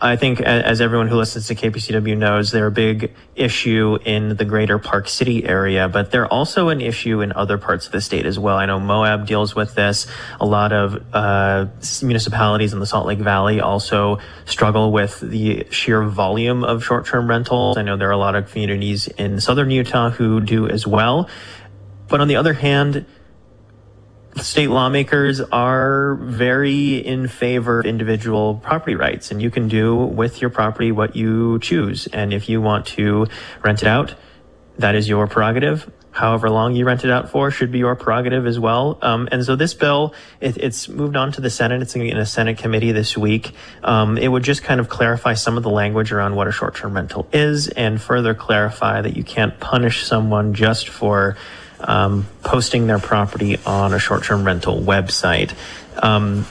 [0.00, 4.44] I think, as everyone who listens to KPCW knows, they're a big issue in the
[4.44, 8.26] greater Park City area, but they're also an issue in other parts of the state
[8.26, 8.56] as well.
[8.56, 10.06] I know Moab deals with this.
[10.40, 11.66] A lot of uh,
[12.02, 17.28] municipalities in the Salt Lake Valley also struggle with the sheer volume of short term
[17.28, 17.76] rentals.
[17.76, 21.28] I know there are a lot of communities in southern Utah who do as well.
[22.08, 23.04] But on the other hand,
[24.40, 30.40] state lawmakers are very in favor of individual property rights, and you can do with
[30.40, 32.06] your property what you choose.
[32.08, 33.26] And if you want to
[33.62, 34.14] rent it out,
[34.78, 35.90] that is your prerogative.
[36.10, 38.98] However long you rent it out for should be your prerogative as well.
[39.02, 41.80] Um, and so this bill, it, it's moved on to the Senate.
[41.80, 43.52] It's in a Senate committee this week.
[43.84, 46.94] Um, it would just kind of clarify some of the language around what a short-term
[46.94, 51.36] rental is, and further clarify that you can't punish someone just for
[51.80, 55.54] um, posting their property on a short-term rental website.
[56.02, 56.46] Um,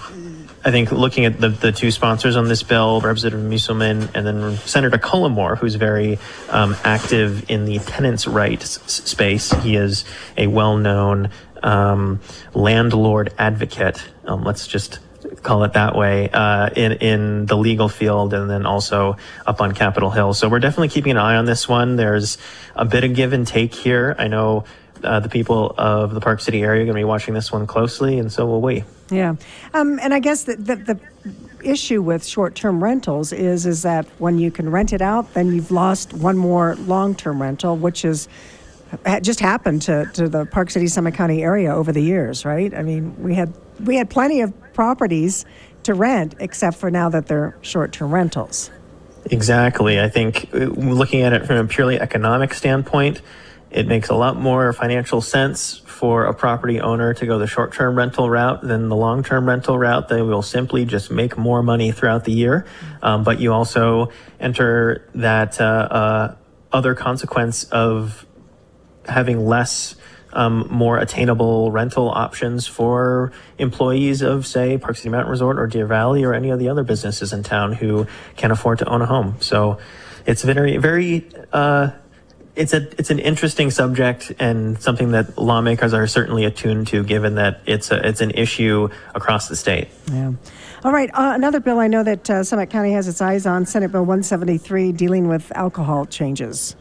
[0.66, 4.58] I think looking at the, the two sponsors on this bill, Representative Musselman and then
[4.58, 9.52] Senator Cullimore, who's very um, active in the tenants' rights space.
[9.64, 10.04] He is
[10.36, 11.30] a well-known
[11.64, 12.20] um,
[12.54, 14.04] landlord advocate.
[14.26, 15.00] Um, let's just
[15.44, 19.74] call it that way, uh, in in the legal field, and then also up on
[19.74, 20.34] Capitol Hill.
[20.34, 21.96] So we're definitely keeping an eye on this one.
[21.96, 22.38] There's
[22.76, 24.16] a bit of give and take here.
[24.18, 24.66] I know
[25.04, 27.68] uh, the people of the Park City area are going to be watching this one
[27.68, 28.84] closely, and so will we.
[29.10, 29.36] Yeah,
[29.74, 31.00] um, and I guess the, the, the
[31.64, 35.72] issue with short-term rentals is is that when you can rent it out, then you've
[35.72, 38.28] lost one more long-term rental, which is
[39.22, 42.74] just happened to, to the Park City Summit County area over the years, right?
[42.74, 45.46] I mean, we had we had plenty of properties
[45.84, 48.72] to rent, except for now that they're short-term rentals.
[49.32, 50.00] Exactly.
[50.00, 53.22] I think uh, looking at it from a purely economic standpoint,
[53.70, 57.74] it makes a lot more financial sense for a property owner to go the short
[57.74, 60.08] term rental route than the long term rental route.
[60.08, 62.66] They will simply just make more money throughout the year.
[63.02, 66.36] Um, but you also enter that uh, uh,
[66.72, 68.26] other consequence of
[69.06, 69.96] having less.
[70.34, 75.88] Um, more attainable rental options for employees of, say, Park City Mountain Resort or Deer
[75.88, 79.06] Valley or any of the other businesses in town who can afford to own a
[79.06, 79.38] home.
[79.40, 79.80] So
[80.28, 81.92] it's very, very uh,
[82.58, 87.36] it's a it's an interesting subject and something that lawmakers are certainly attuned to, given
[87.36, 89.88] that it's a it's an issue across the state.
[90.12, 90.34] Yeah.
[90.84, 91.10] All right.
[91.14, 94.02] Uh, another bill I know that uh, Summit County has its eyes on, Senate Bill
[94.02, 96.76] 173, dealing with alcohol changes.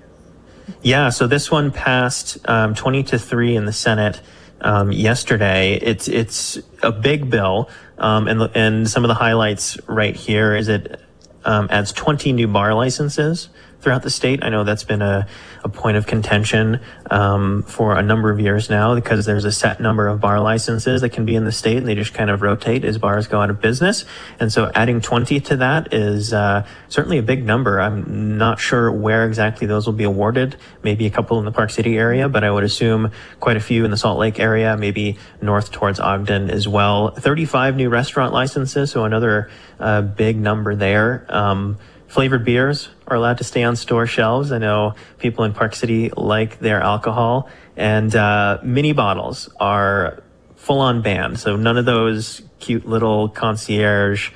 [0.83, 1.11] Yeah.
[1.11, 4.21] So this one passed um, 20 to three in the Senate.
[4.59, 5.75] Um, yesterday.
[5.75, 10.69] It's it's a big bill, um, and and some of the highlights right here is
[10.69, 10.99] it
[11.45, 14.43] um, adds 20 new bar licenses throughout the state.
[14.43, 15.27] I know that's been a,
[15.63, 19.81] a point of contention um, for a number of years now because there's a set
[19.81, 22.43] number of bar licenses that can be in the state and they just kind of
[22.43, 24.05] rotate as bars go out of business.
[24.41, 27.81] And so adding 20 to that is uh, certainly a big number.
[27.81, 30.57] I'm not sure where exactly those will be awarded.
[30.83, 33.11] Maybe a couple in the Park City area, but I would assume
[33.41, 37.11] quite a few in the Salt Lake area, maybe north towards Ogden as well.
[37.11, 41.27] 35 new restaurant licenses, so another uh, big number there.
[41.29, 41.79] Um,
[42.17, 44.51] flavored beers are allowed to stay on store shelves.
[44.51, 50.23] I know people in Park City like their alcohol, and uh, mini bottles are
[50.55, 51.39] full on banned.
[51.39, 54.31] So none of those cute little concierge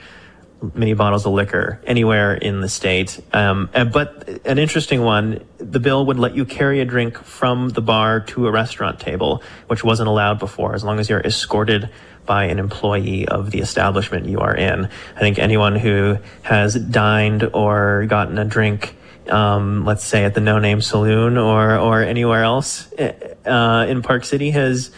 [0.75, 3.21] mini bottles of liquor anywhere in the state.
[3.33, 7.81] Um, but an interesting one, the bill would let you carry a drink from the
[7.81, 11.91] bar to a restaurant table, which wasn't allowed before, as long as you're escorted
[12.27, 14.89] by an employee of the establishment you are in.
[15.17, 18.95] I think anyone who has dined or gotten a drink,
[19.29, 24.25] um, let's say at the No Name Saloon or or anywhere else uh, in Park
[24.25, 24.91] City, has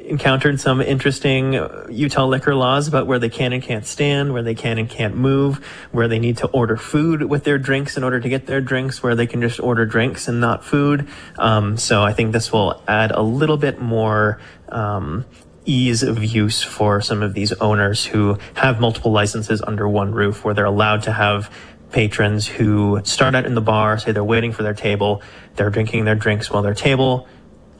[0.00, 1.54] encountered some interesting
[1.90, 5.16] Utah liquor laws about where they can and can't stand, where they can and can't
[5.16, 5.58] move,
[5.92, 9.02] where they need to order food with their drinks in order to get their drinks,
[9.02, 11.08] where they can just order drinks and not food.
[11.38, 15.24] Um, so I think this will add a little bit more um,
[15.64, 20.44] ease of use for some of these owners who have multiple licenses under one roof
[20.44, 21.52] where they're allowed to have
[21.90, 25.22] patrons who start out in the bar, say they're waiting for their table,
[25.56, 27.26] they're drinking their drinks while their table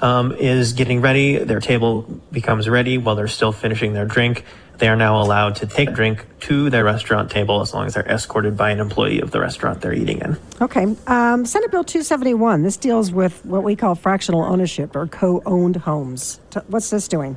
[0.00, 4.44] um, is getting ready, their table becomes ready while they're still finishing their drink.
[4.78, 8.08] They are now allowed to take drink to their restaurant table as long as they're
[8.08, 10.38] escorted by an employee of the restaurant they're eating in.
[10.60, 10.94] Okay.
[11.08, 15.76] Um, Senate Bill 271, this deals with what we call fractional ownership or co owned
[15.76, 16.40] homes.
[16.68, 17.36] What's this doing?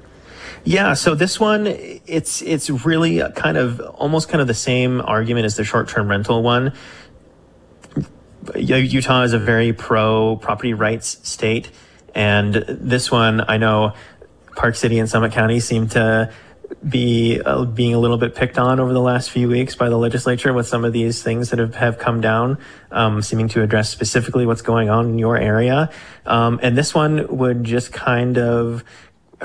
[0.63, 5.45] Yeah, so this one, it's it's really kind of almost kind of the same argument
[5.45, 6.74] as the short-term rental one.
[8.56, 11.71] Utah is a very pro property rights state,
[12.13, 13.93] and this one I know
[14.56, 16.32] Park City and Summit County seem to
[16.88, 19.98] be uh, being a little bit picked on over the last few weeks by the
[19.98, 22.58] legislature with some of these things that have, have come down,
[22.92, 25.90] um, seeming to address specifically what's going on in your area.
[26.25, 28.83] Um, and this one would just kind of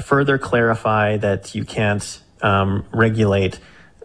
[0.02, 3.58] further clarify that you can't um, regulate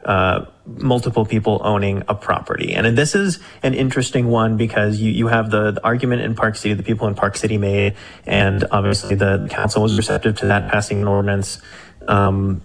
[0.06, 2.74] uh, multiple people owning a property.
[2.74, 6.56] And this is an interesting one because you, you have the, the, argument in Park
[6.56, 7.96] City, the people in Park City made,
[8.26, 11.62] and obviously the council was receptive to that, passing an ordinance
[12.08, 12.62] um,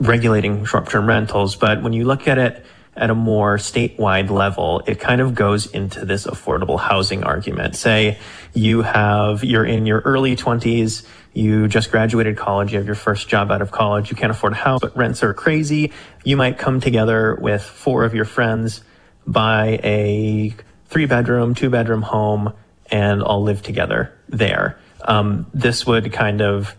[0.00, 1.56] regulating short term rentals.
[1.56, 2.64] But when you look at it
[2.96, 7.76] at a more statewide level, it kind of goes into this affordable housing argument.
[7.76, 8.18] Say
[8.52, 11.04] you have, you're in your early 20s,
[11.34, 14.52] you just graduated college, you have your first job out of college, you can't afford
[14.52, 15.92] a house, but rents are crazy.
[16.24, 18.82] You might come together with four of your friends,
[19.26, 20.54] buy a
[20.86, 22.52] three bedroom, two bedroom home,
[22.90, 24.78] and all live together there.
[25.02, 26.74] Um, this would kind of,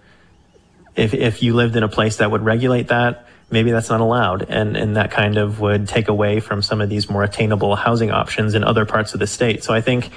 [0.96, 4.44] if, if you lived in a place that would regulate that, maybe that's not allowed.
[4.50, 8.10] And, and that kind of would take away from some of these more attainable housing
[8.10, 9.64] options in other parts of the state.
[9.64, 10.12] So I think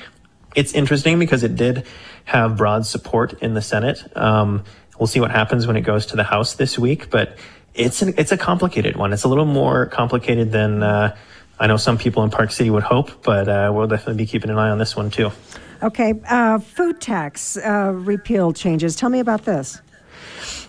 [0.55, 1.87] it's interesting because it did
[2.25, 4.05] have broad support in the Senate.
[4.17, 4.65] Um,
[4.99, 7.37] we'll see what happens when it goes to the House this week, but
[7.75, 9.13] it's an, it's a complicated one.
[9.13, 11.17] It's a little more complicated than uh,
[11.61, 14.51] I know some people in Park City would hope, but uh, we'll definitely be keeping
[14.51, 15.31] an eye on this one too.
[15.83, 18.97] Okay, uh, food tax uh, repeal changes.
[18.97, 19.81] Tell me about this.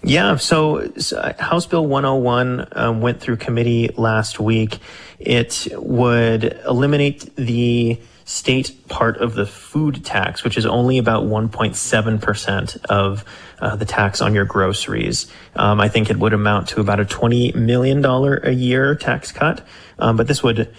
[0.04, 4.80] Yeah, so, so House Bill 101 um, went through committee last week.
[5.20, 8.00] It would eliminate the
[8.30, 13.26] state part of the food tax, which is only about 1.7% of
[13.60, 15.26] uh, the tax on your groceries.
[15.56, 19.66] Um, I think it would amount to about a $20 million a year tax cut.
[19.98, 20.72] Um, but this would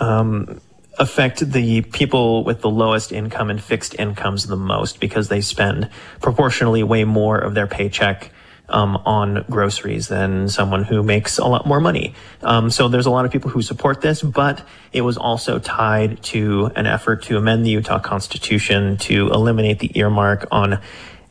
[0.00, 0.60] um,
[0.98, 5.88] affect the people with the lowest income and fixed incomes the most because they spend
[6.20, 8.30] proportionally way more of their paycheck
[8.72, 12.14] um, on groceries than someone who makes a lot more money.
[12.42, 16.22] Um, so there's a lot of people who support this, but it was also tied
[16.24, 20.80] to an effort to amend the Utah Constitution to eliminate the earmark on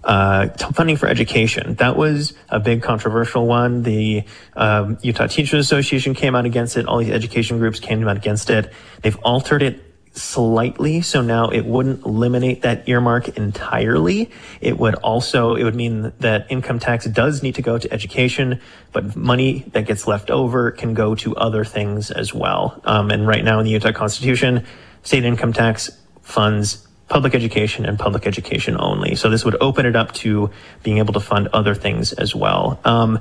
[0.03, 1.75] uh, funding for education.
[1.75, 3.83] That was a big controversial one.
[3.83, 4.23] The
[4.55, 6.87] um, Utah Teachers Association came out against it.
[6.87, 8.71] All these education groups came out against it.
[9.01, 11.01] They've altered it slightly.
[11.01, 14.29] So now it wouldn't eliminate that earmark entirely.
[14.59, 18.59] It would also, it would mean that income tax does need to go to education,
[18.91, 22.81] but money that gets left over can go to other things as well.
[22.83, 24.65] Um, and right now in the Utah Constitution,
[25.03, 25.89] state income tax
[26.21, 29.15] funds public education and public education only.
[29.15, 30.49] So this would open it up to
[30.81, 32.79] being able to fund other things as well.
[32.85, 33.19] Um,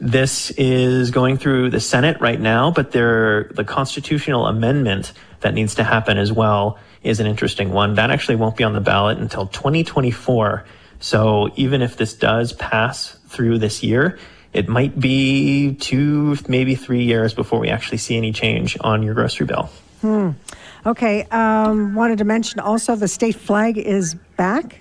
[0.00, 5.74] this is going through the Senate right now, but there, the constitutional amendment that needs
[5.76, 7.94] to happen as well is an interesting one.
[7.94, 10.64] That actually won't be on the ballot until 2024.
[11.00, 14.18] So even if this does pass through this year,
[14.52, 19.14] it might be two, maybe three years before we actually see any change on your
[19.14, 19.70] grocery bill.
[20.00, 20.30] Hmm.
[20.86, 21.24] Okay.
[21.24, 24.80] Um, wanted to mention also the state flag is back.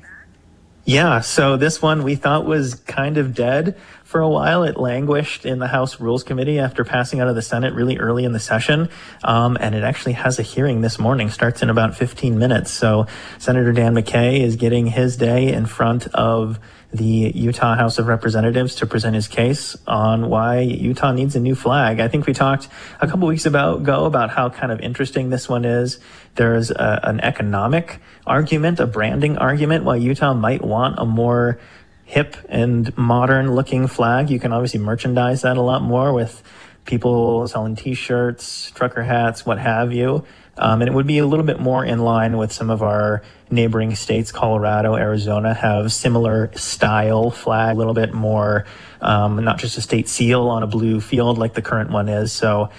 [0.87, 4.63] Yeah, so this one we thought was kind of dead for a while.
[4.63, 8.23] It languished in the House Rules Committee after passing out of the Senate really early
[8.23, 8.87] in the session.
[9.21, 12.71] Um, and it actually has a hearing this morning, starts in about 15 minutes.
[12.71, 13.05] So
[13.37, 16.57] Senator Dan McCay is getting his day in front of
[16.93, 21.53] the Utah House of Representatives to present his case on why Utah needs a new
[21.53, 21.99] flag.
[21.99, 22.69] I think we talked
[23.01, 25.99] a couple weeks ago about how kind of interesting this one is.
[26.35, 31.59] There's a, an economic argument, a branding argument, why Utah might want a more
[32.05, 34.29] hip and modern looking flag.
[34.29, 36.41] You can obviously merchandise that a lot more with
[36.85, 40.23] people selling t-shirts, trucker hats, what have you.
[40.57, 43.21] Um, and it would be a little bit more in line with some of our
[43.51, 44.31] neighboring states.
[44.31, 48.65] Colorado, Arizona have similar style flag, a little bit more,
[49.01, 52.31] um, not just a state seal on a blue field like the current one is.
[52.31, 52.69] So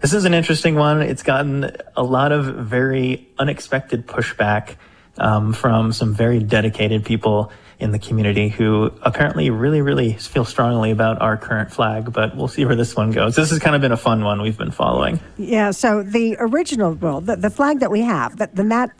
[0.00, 1.00] this is an interesting one.
[1.00, 4.76] It's gotten a lot of very unexpected pushback
[5.18, 7.52] um, from some very dedicated people
[7.82, 12.48] in the community who apparently really, really feel strongly about our current flag, but we'll
[12.48, 13.36] see where this one goes.
[13.36, 15.20] This has kind of been a fun one we've been following.
[15.36, 18.90] Yeah, so the original, well, the, the flag that we have, that, then that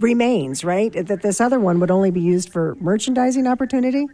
[0.00, 0.92] remains, right?
[0.92, 4.06] That this other one would only be used for merchandising opportunity?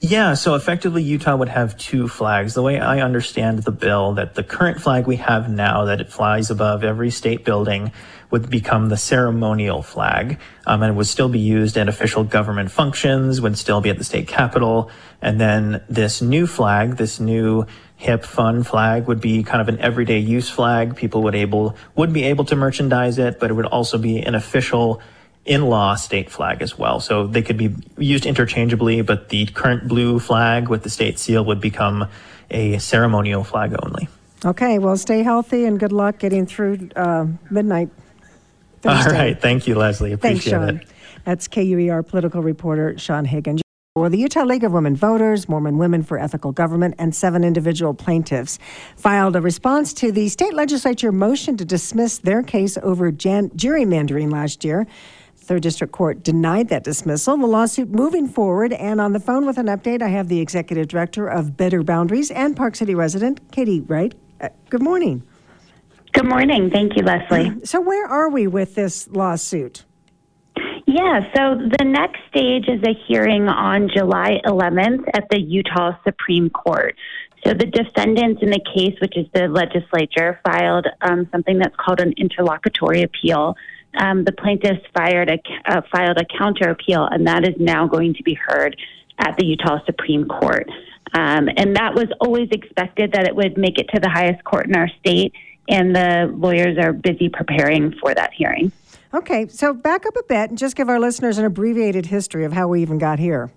[0.00, 2.54] Yeah, so effectively Utah would have two flags.
[2.54, 6.12] The way I understand the bill, that the current flag we have now, that it
[6.12, 7.92] flies above every state building,
[8.30, 13.40] would become the ceremonial flag, um, and would still be used in official government functions,
[13.40, 14.90] would still be at the state capitol.
[15.22, 17.66] And then this new flag, this new
[17.96, 20.96] hip fun flag would be kind of an everyday use flag.
[20.96, 24.34] People would able, would be able to merchandise it, but it would also be an
[24.34, 25.00] official
[25.46, 27.00] in-law state flag as well.
[27.00, 31.44] So they could be used interchangeably, but the current blue flag with the state seal
[31.44, 32.08] would become
[32.50, 34.08] a ceremonial flag only.
[34.44, 37.88] Okay, well, stay healthy and good luck getting through uh, midnight.
[38.84, 39.18] All Thursday.
[39.18, 39.40] right.
[39.40, 40.14] Thank you, Leslie.
[40.16, 40.76] Thanks, Sean.
[40.78, 40.86] it.
[41.24, 43.62] That's KUER political reporter Sean Higgins.
[43.96, 47.94] Well, the Utah League of Women Voters, Mormon Women for Ethical Government, and seven individual
[47.94, 48.58] plaintiffs
[48.96, 54.30] filed a response to the state legislature motion to dismiss their case over jan- gerrymandering
[54.30, 54.86] last year.
[55.36, 57.38] Third District Court denied that dismissal.
[57.38, 60.88] The lawsuit moving forward, and on the phone with an update, I have the executive
[60.88, 64.14] director of Better Boundaries and Park City resident Katie Wright.
[64.40, 65.22] Uh, good morning.
[66.16, 66.70] Good morning.
[66.70, 67.52] Thank you, Leslie.
[67.66, 69.84] So, where are we with this lawsuit?
[70.86, 76.48] Yeah, so the next stage is a hearing on July 11th at the Utah Supreme
[76.48, 76.96] Court.
[77.44, 82.00] So the defendants in the case, which is the legislature, filed um, something that's called
[82.00, 83.54] an interlocutory appeal.
[83.98, 85.38] Um, the plaintiffs fired a,
[85.70, 88.74] uh, filed a counter appeal, and that is now going to be heard
[89.18, 90.66] at the Utah Supreme Court.
[91.12, 94.66] Um, and that was always expected that it would make it to the highest court
[94.66, 95.34] in our state,
[95.68, 98.72] and the lawyers are busy preparing for that hearing.
[99.14, 102.52] Okay, so back up a bit and just give our listeners an abbreviated history of
[102.52, 103.50] how we even got here.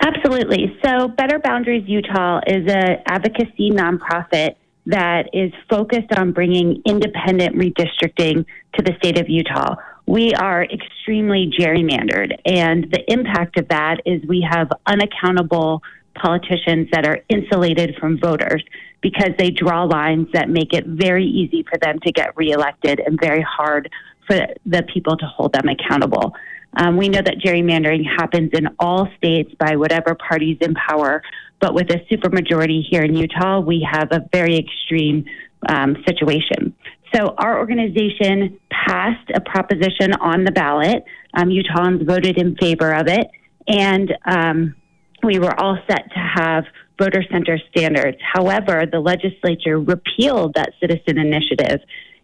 [0.00, 0.76] Absolutely.
[0.84, 4.56] So, Better Boundaries Utah is an advocacy nonprofit
[4.86, 8.44] that is focused on bringing independent redistricting
[8.74, 9.76] to the state of Utah.
[10.06, 15.82] We are extremely gerrymandered, and the impact of that is we have unaccountable
[16.14, 18.62] politicians that are insulated from voters
[19.02, 23.18] because they draw lines that make it very easy for them to get reelected and
[23.20, 23.90] very hard
[24.26, 26.32] for the people to hold them accountable.
[26.74, 31.22] Um, we know that gerrymandering happens in all states by whatever party's in power,
[31.60, 35.24] but with a supermajority here in Utah, we have a very extreme
[35.68, 36.74] um, situation.
[37.14, 41.04] So our organization passed a proposition on the ballot.
[41.34, 43.28] Um, Utahns voted in favor of it,
[43.68, 44.74] and um,
[45.22, 46.64] we were all set to have
[47.02, 48.18] voter center standards.
[48.22, 51.80] However, the legislature repealed that citizen initiative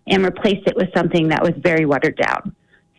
[0.06, 2.54] and replaced it with something that was very watered down.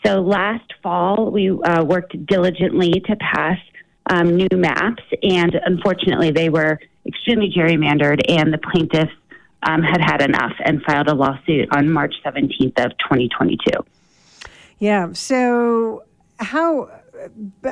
[0.06, 3.58] So last fall, we uh, worked diligently to pass
[4.10, 9.12] um, new maps, and unfortunately, they were extremely gerrymandered, and the plaintiffs
[9.64, 13.72] um, had had enough and filed a lawsuit on March 17th of 2022.
[14.80, 16.04] Yeah, so
[16.40, 16.90] how,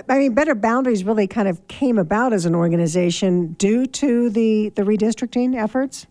[0.09, 4.69] I mean, Better Boundaries really kind of came about as an organization due to the,
[4.69, 6.07] the redistricting efforts?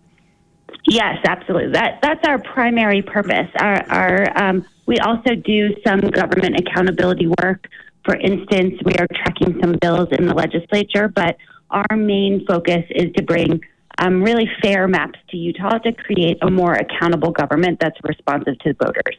[0.89, 1.72] Yes, absolutely.
[1.72, 3.49] That that's our primary purpose.
[3.59, 7.68] Our, our um, we also do some government accountability work.
[8.05, 11.37] For instance, we are tracking some bills in the legislature, but
[11.70, 13.61] our main focus is to bring
[13.99, 18.74] um, really fair maps to Utah to create a more accountable government that's responsive to
[18.74, 19.16] voters.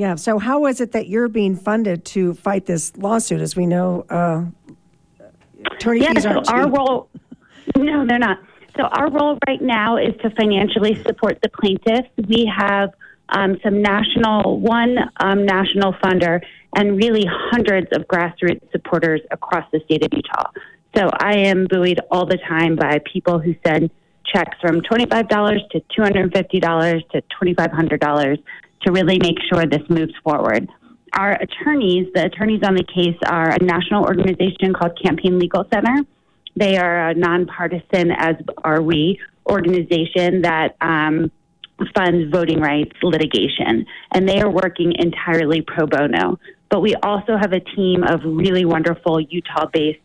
[0.00, 3.42] Yeah, so how is it that you're being funded to fight this lawsuit?
[3.42, 4.46] As we know, uh,
[5.72, 6.72] attorney Yeah, fees so aren't our cheap.
[6.74, 7.10] role,
[7.76, 8.38] no, they're not.
[8.78, 12.08] So our role right now is to financially support the plaintiffs.
[12.28, 12.94] We have
[13.28, 16.40] um, some national, one um, national funder,
[16.74, 20.50] and really hundreds of grassroots supporters across the state of Utah.
[20.96, 23.90] So I am buoyed all the time by people who send
[24.24, 28.42] checks from $25 to $250 to $2,500
[28.82, 30.68] to really make sure this moves forward.
[31.12, 36.04] Our attorneys, the attorneys on the case, are a national organization called Campaign Legal Center.
[36.56, 41.30] They are a nonpartisan, as are we, organization that um,
[41.94, 46.38] funds voting rights litigation, and they are working entirely pro bono.
[46.68, 50.00] But we also have a team of really wonderful Utah based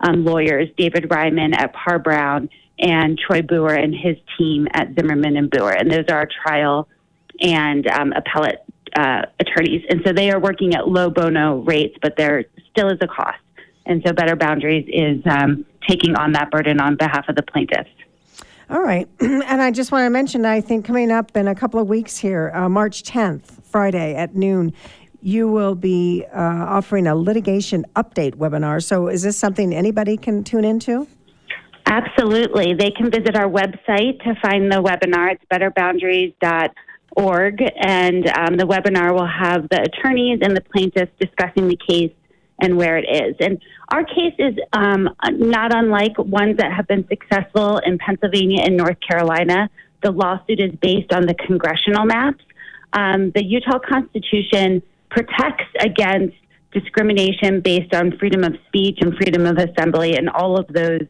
[0.00, 5.36] um, lawyers, David Reymann at Parr Brown and Troy Booher and his team at Zimmerman
[5.36, 5.78] and Booher.
[5.78, 6.88] And those are our trial
[7.40, 8.62] and um, appellate
[8.96, 9.84] uh, attorneys.
[9.88, 13.38] And so they are working at low bono rates, but there still is a cost.
[13.86, 17.90] And so Better Boundaries is um, taking on that burden on behalf of the plaintiffs.
[18.68, 19.08] All right.
[19.20, 22.16] and I just want to mention, I think coming up in a couple of weeks
[22.16, 24.72] here, uh, March 10th, Friday at noon,
[25.22, 28.82] you will be uh, offering a litigation update webinar.
[28.82, 31.06] So is this something anybody can tune into?
[31.86, 32.74] Absolutely.
[32.74, 35.32] They can visit our website to find the webinar.
[35.32, 36.70] It's betterboundaries.org.
[37.16, 42.12] And um, the webinar will have the attorneys and the plaintiffs discussing the case
[42.60, 43.36] and where it is.
[43.40, 48.76] And our case is um, not unlike ones that have been successful in Pennsylvania and
[48.76, 49.70] North Carolina.
[50.02, 52.44] The lawsuit is based on the congressional maps.
[52.92, 56.36] Um, the Utah Constitution protects against
[56.72, 61.02] discrimination based on freedom of speech and freedom of assembly, and all of those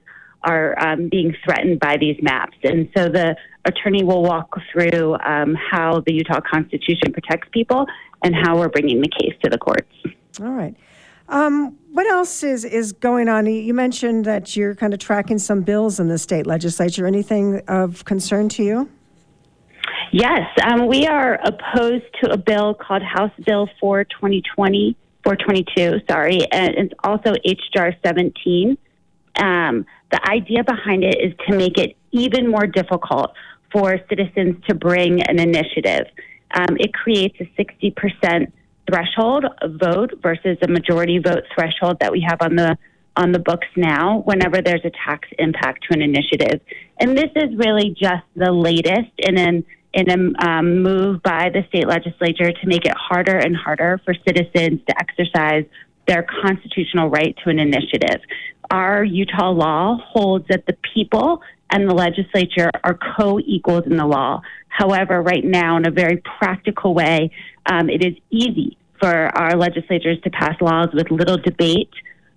[0.42, 2.57] are um, being threatened by these maps.
[2.64, 7.87] And so the attorney will walk through um, how the Utah Constitution protects people
[8.23, 9.93] and how we're bringing the case to the courts.
[10.41, 10.75] All right.
[11.29, 13.47] Um, what else is, is going on?
[13.47, 17.07] You mentioned that you're kind of tracking some bills in the state legislature.
[17.07, 18.91] Anything of concern to you?
[20.13, 26.51] Yes, um, we are opposed to a bill called House Bill 4 2020, 422, sorry,
[26.51, 28.77] and it's also HR 17.
[29.37, 33.33] Um, the idea behind it is to make it even more difficult
[33.73, 36.07] for citizens to bring an initiative.
[36.53, 38.51] Um, it creates a 60%
[38.91, 39.45] threshold
[39.81, 42.77] vote versus a majority vote threshold that we have on the
[43.17, 46.61] on the books now whenever there's a tax impact to an initiative.
[47.01, 51.65] And this is really just the latest in an in a um, move by the
[51.69, 55.65] state legislature to make it harder and harder for citizens to exercise
[56.07, 58.21] their constitutional right to an initiative.
[58.71, 64.07] Our Utah law holds that the people and the legislature are co equals in the
[64.07, 64.43] law.
[64.68, 67.31] However, right now, in a very practical way,
[67.66, 71.91] um, it is easy for our legislatures to pass laws with little debate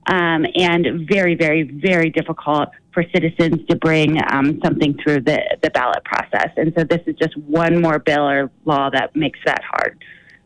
[0.07, 5.69] um, and very, very, very difficult for citizens to bring um, something through the, the
[5.71, 6.49] ballot process.
[6.57, 10.03] And so this is just one more bill or law that makes that hard.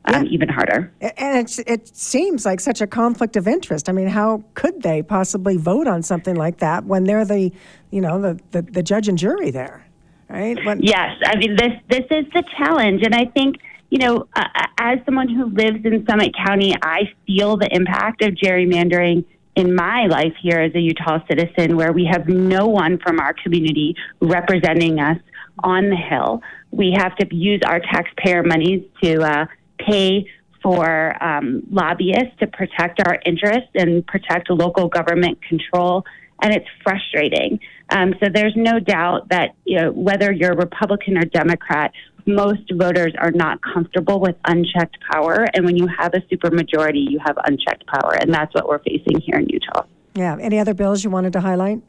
[0.08, 0.26] Um.
[0.28, 0.91] Even harder.
[1.01, 3.89] And it seems like such a conflict of interest.
[3.89, 7.51] I mean, how could they possibly vote on something like that when they're the,
[7.91, 9.86] you know, the, the, the judge and jury there,
[10.30, 10.58] right?
[10.66, 13.58] When- yes, I mean this this is the challenge, and I think
[13.89, 14.43] you know, uh,
[14.78, 19.24] as someone who lives in Summit County, I feel the impact of gerrymandering
[19.55, 23.34] in my life here as a Utah citizen, where we have no one from our
[23.34, 25.18] community representing us
[25.64, 26.41] on the Hill.
[26.72, 29.45] We have to use our taxpayer monies to uh,
[29.78, 30.26] pay
[30.62, 36.04] for um, lobbyists to protect our interests and protect local government control.
[36.42, 37.60] And it's frustrating.
[37.90, 41.94] Um, so there's no doubt that you know, whether you're Republican or Democrat,
[42.26, 45.48] most voters are not comfortable with unchecked power.
[45.54, 48.16] And when you have a supermajority, you have unchecked power.
[48.20, 49.84] And that's what we're facing here in Utah.
[50.14, 50.38] Yeah.
[50.40, 51.82] Any other bills you wanted to highlight?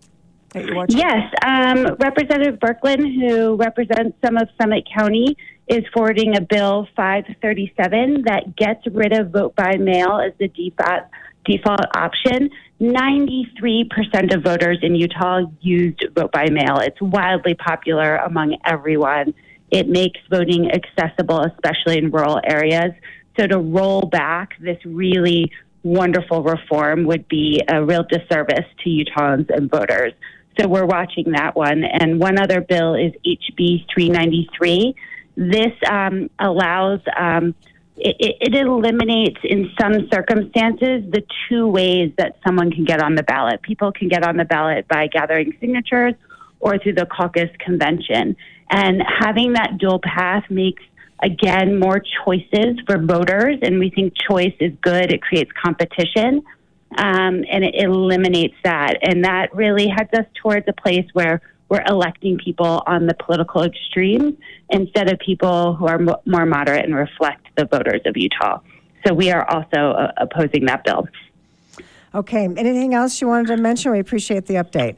[0.55, 1.33] Yes.
[1.45, 5.37] Um, Representative Birkeland, who represents some of Summit County,
[5.69, 11.05] is forwarding a bill 537 that gets rid of vote by mail as the default,
[11.45, 12.51] default option.
[12.81, 16.79] 93% of voters in Utah used vote by mail.
[16.79, 19.35] It's wildly popular among everyone.
[19.71, 22.93] It makes voting accessible, especially in rural areas.
[23.39, 25.51] So to roll back this really
[25.83, 30.13] wonderful reform would be a real disservice to Utahns and voters.
[30.59, 31.85] So we're watching that one.
[31.85, 34.95] And one other bill is HB 393.
[35.39, 37.55] This um, allows, um,
[37.97, 43.23] it, it, eliminates in some circumstances the two ways that someone can get on the
[43.23, 43.63] ballot.
[43.63, 46.15] People can get on the ballot by gathering signatures
[46.59, 48.37] or through the caucus convention.
[48.69, 50.83] And having that dual path makes,
[51.23, 53.61] again, more choices for voters.
[53.63, 56.43] And we think choice is good, it creates competition.
[56.97, 58.99] Um, and it eliminates that.
[59.03, 63.63] And that really heads us towards a place where we're electing people on the political
[63.63, 64.35] extremes
[64.71, 68.61] instead of people who are mo- more moderate and reflect the voters of Utah.
[69.07, 71.09] So we are also uh, opposing that bill.
[72.15, 72.45] Okay.
[72.45, 73.93] Anything else you wanted to mention?
[73.93, 74.97] We appreciate the update.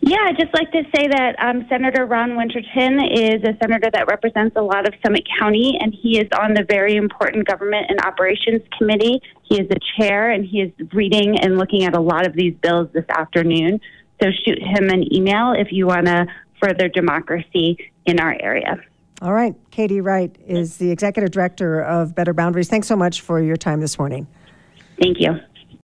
[0.00, 4.06] Yeah, I'd just like to say that um, Senator Ron Winterton is a senator that
[4.06, 7.98] represents a lot of Summit County, and he is on the very important Government and
[8.00, 9.20] Operations Committee.
[9.42, 12.54] He is the chair, and he is reading and looking at a lot of these
[12.62, 13.80] bills this afternoon.
[14.20, 16.26] So shoot him an email if you want to
[16.60, 18.80] further democracy in our area.
[19.20, 19.54] All right.
[19.70, 22.68] Katie Wright is the executive director of Better Boundaries.
[22.68, 24.26] Thanks so much for your time this morning.
[25.00, 25.38] Thank you.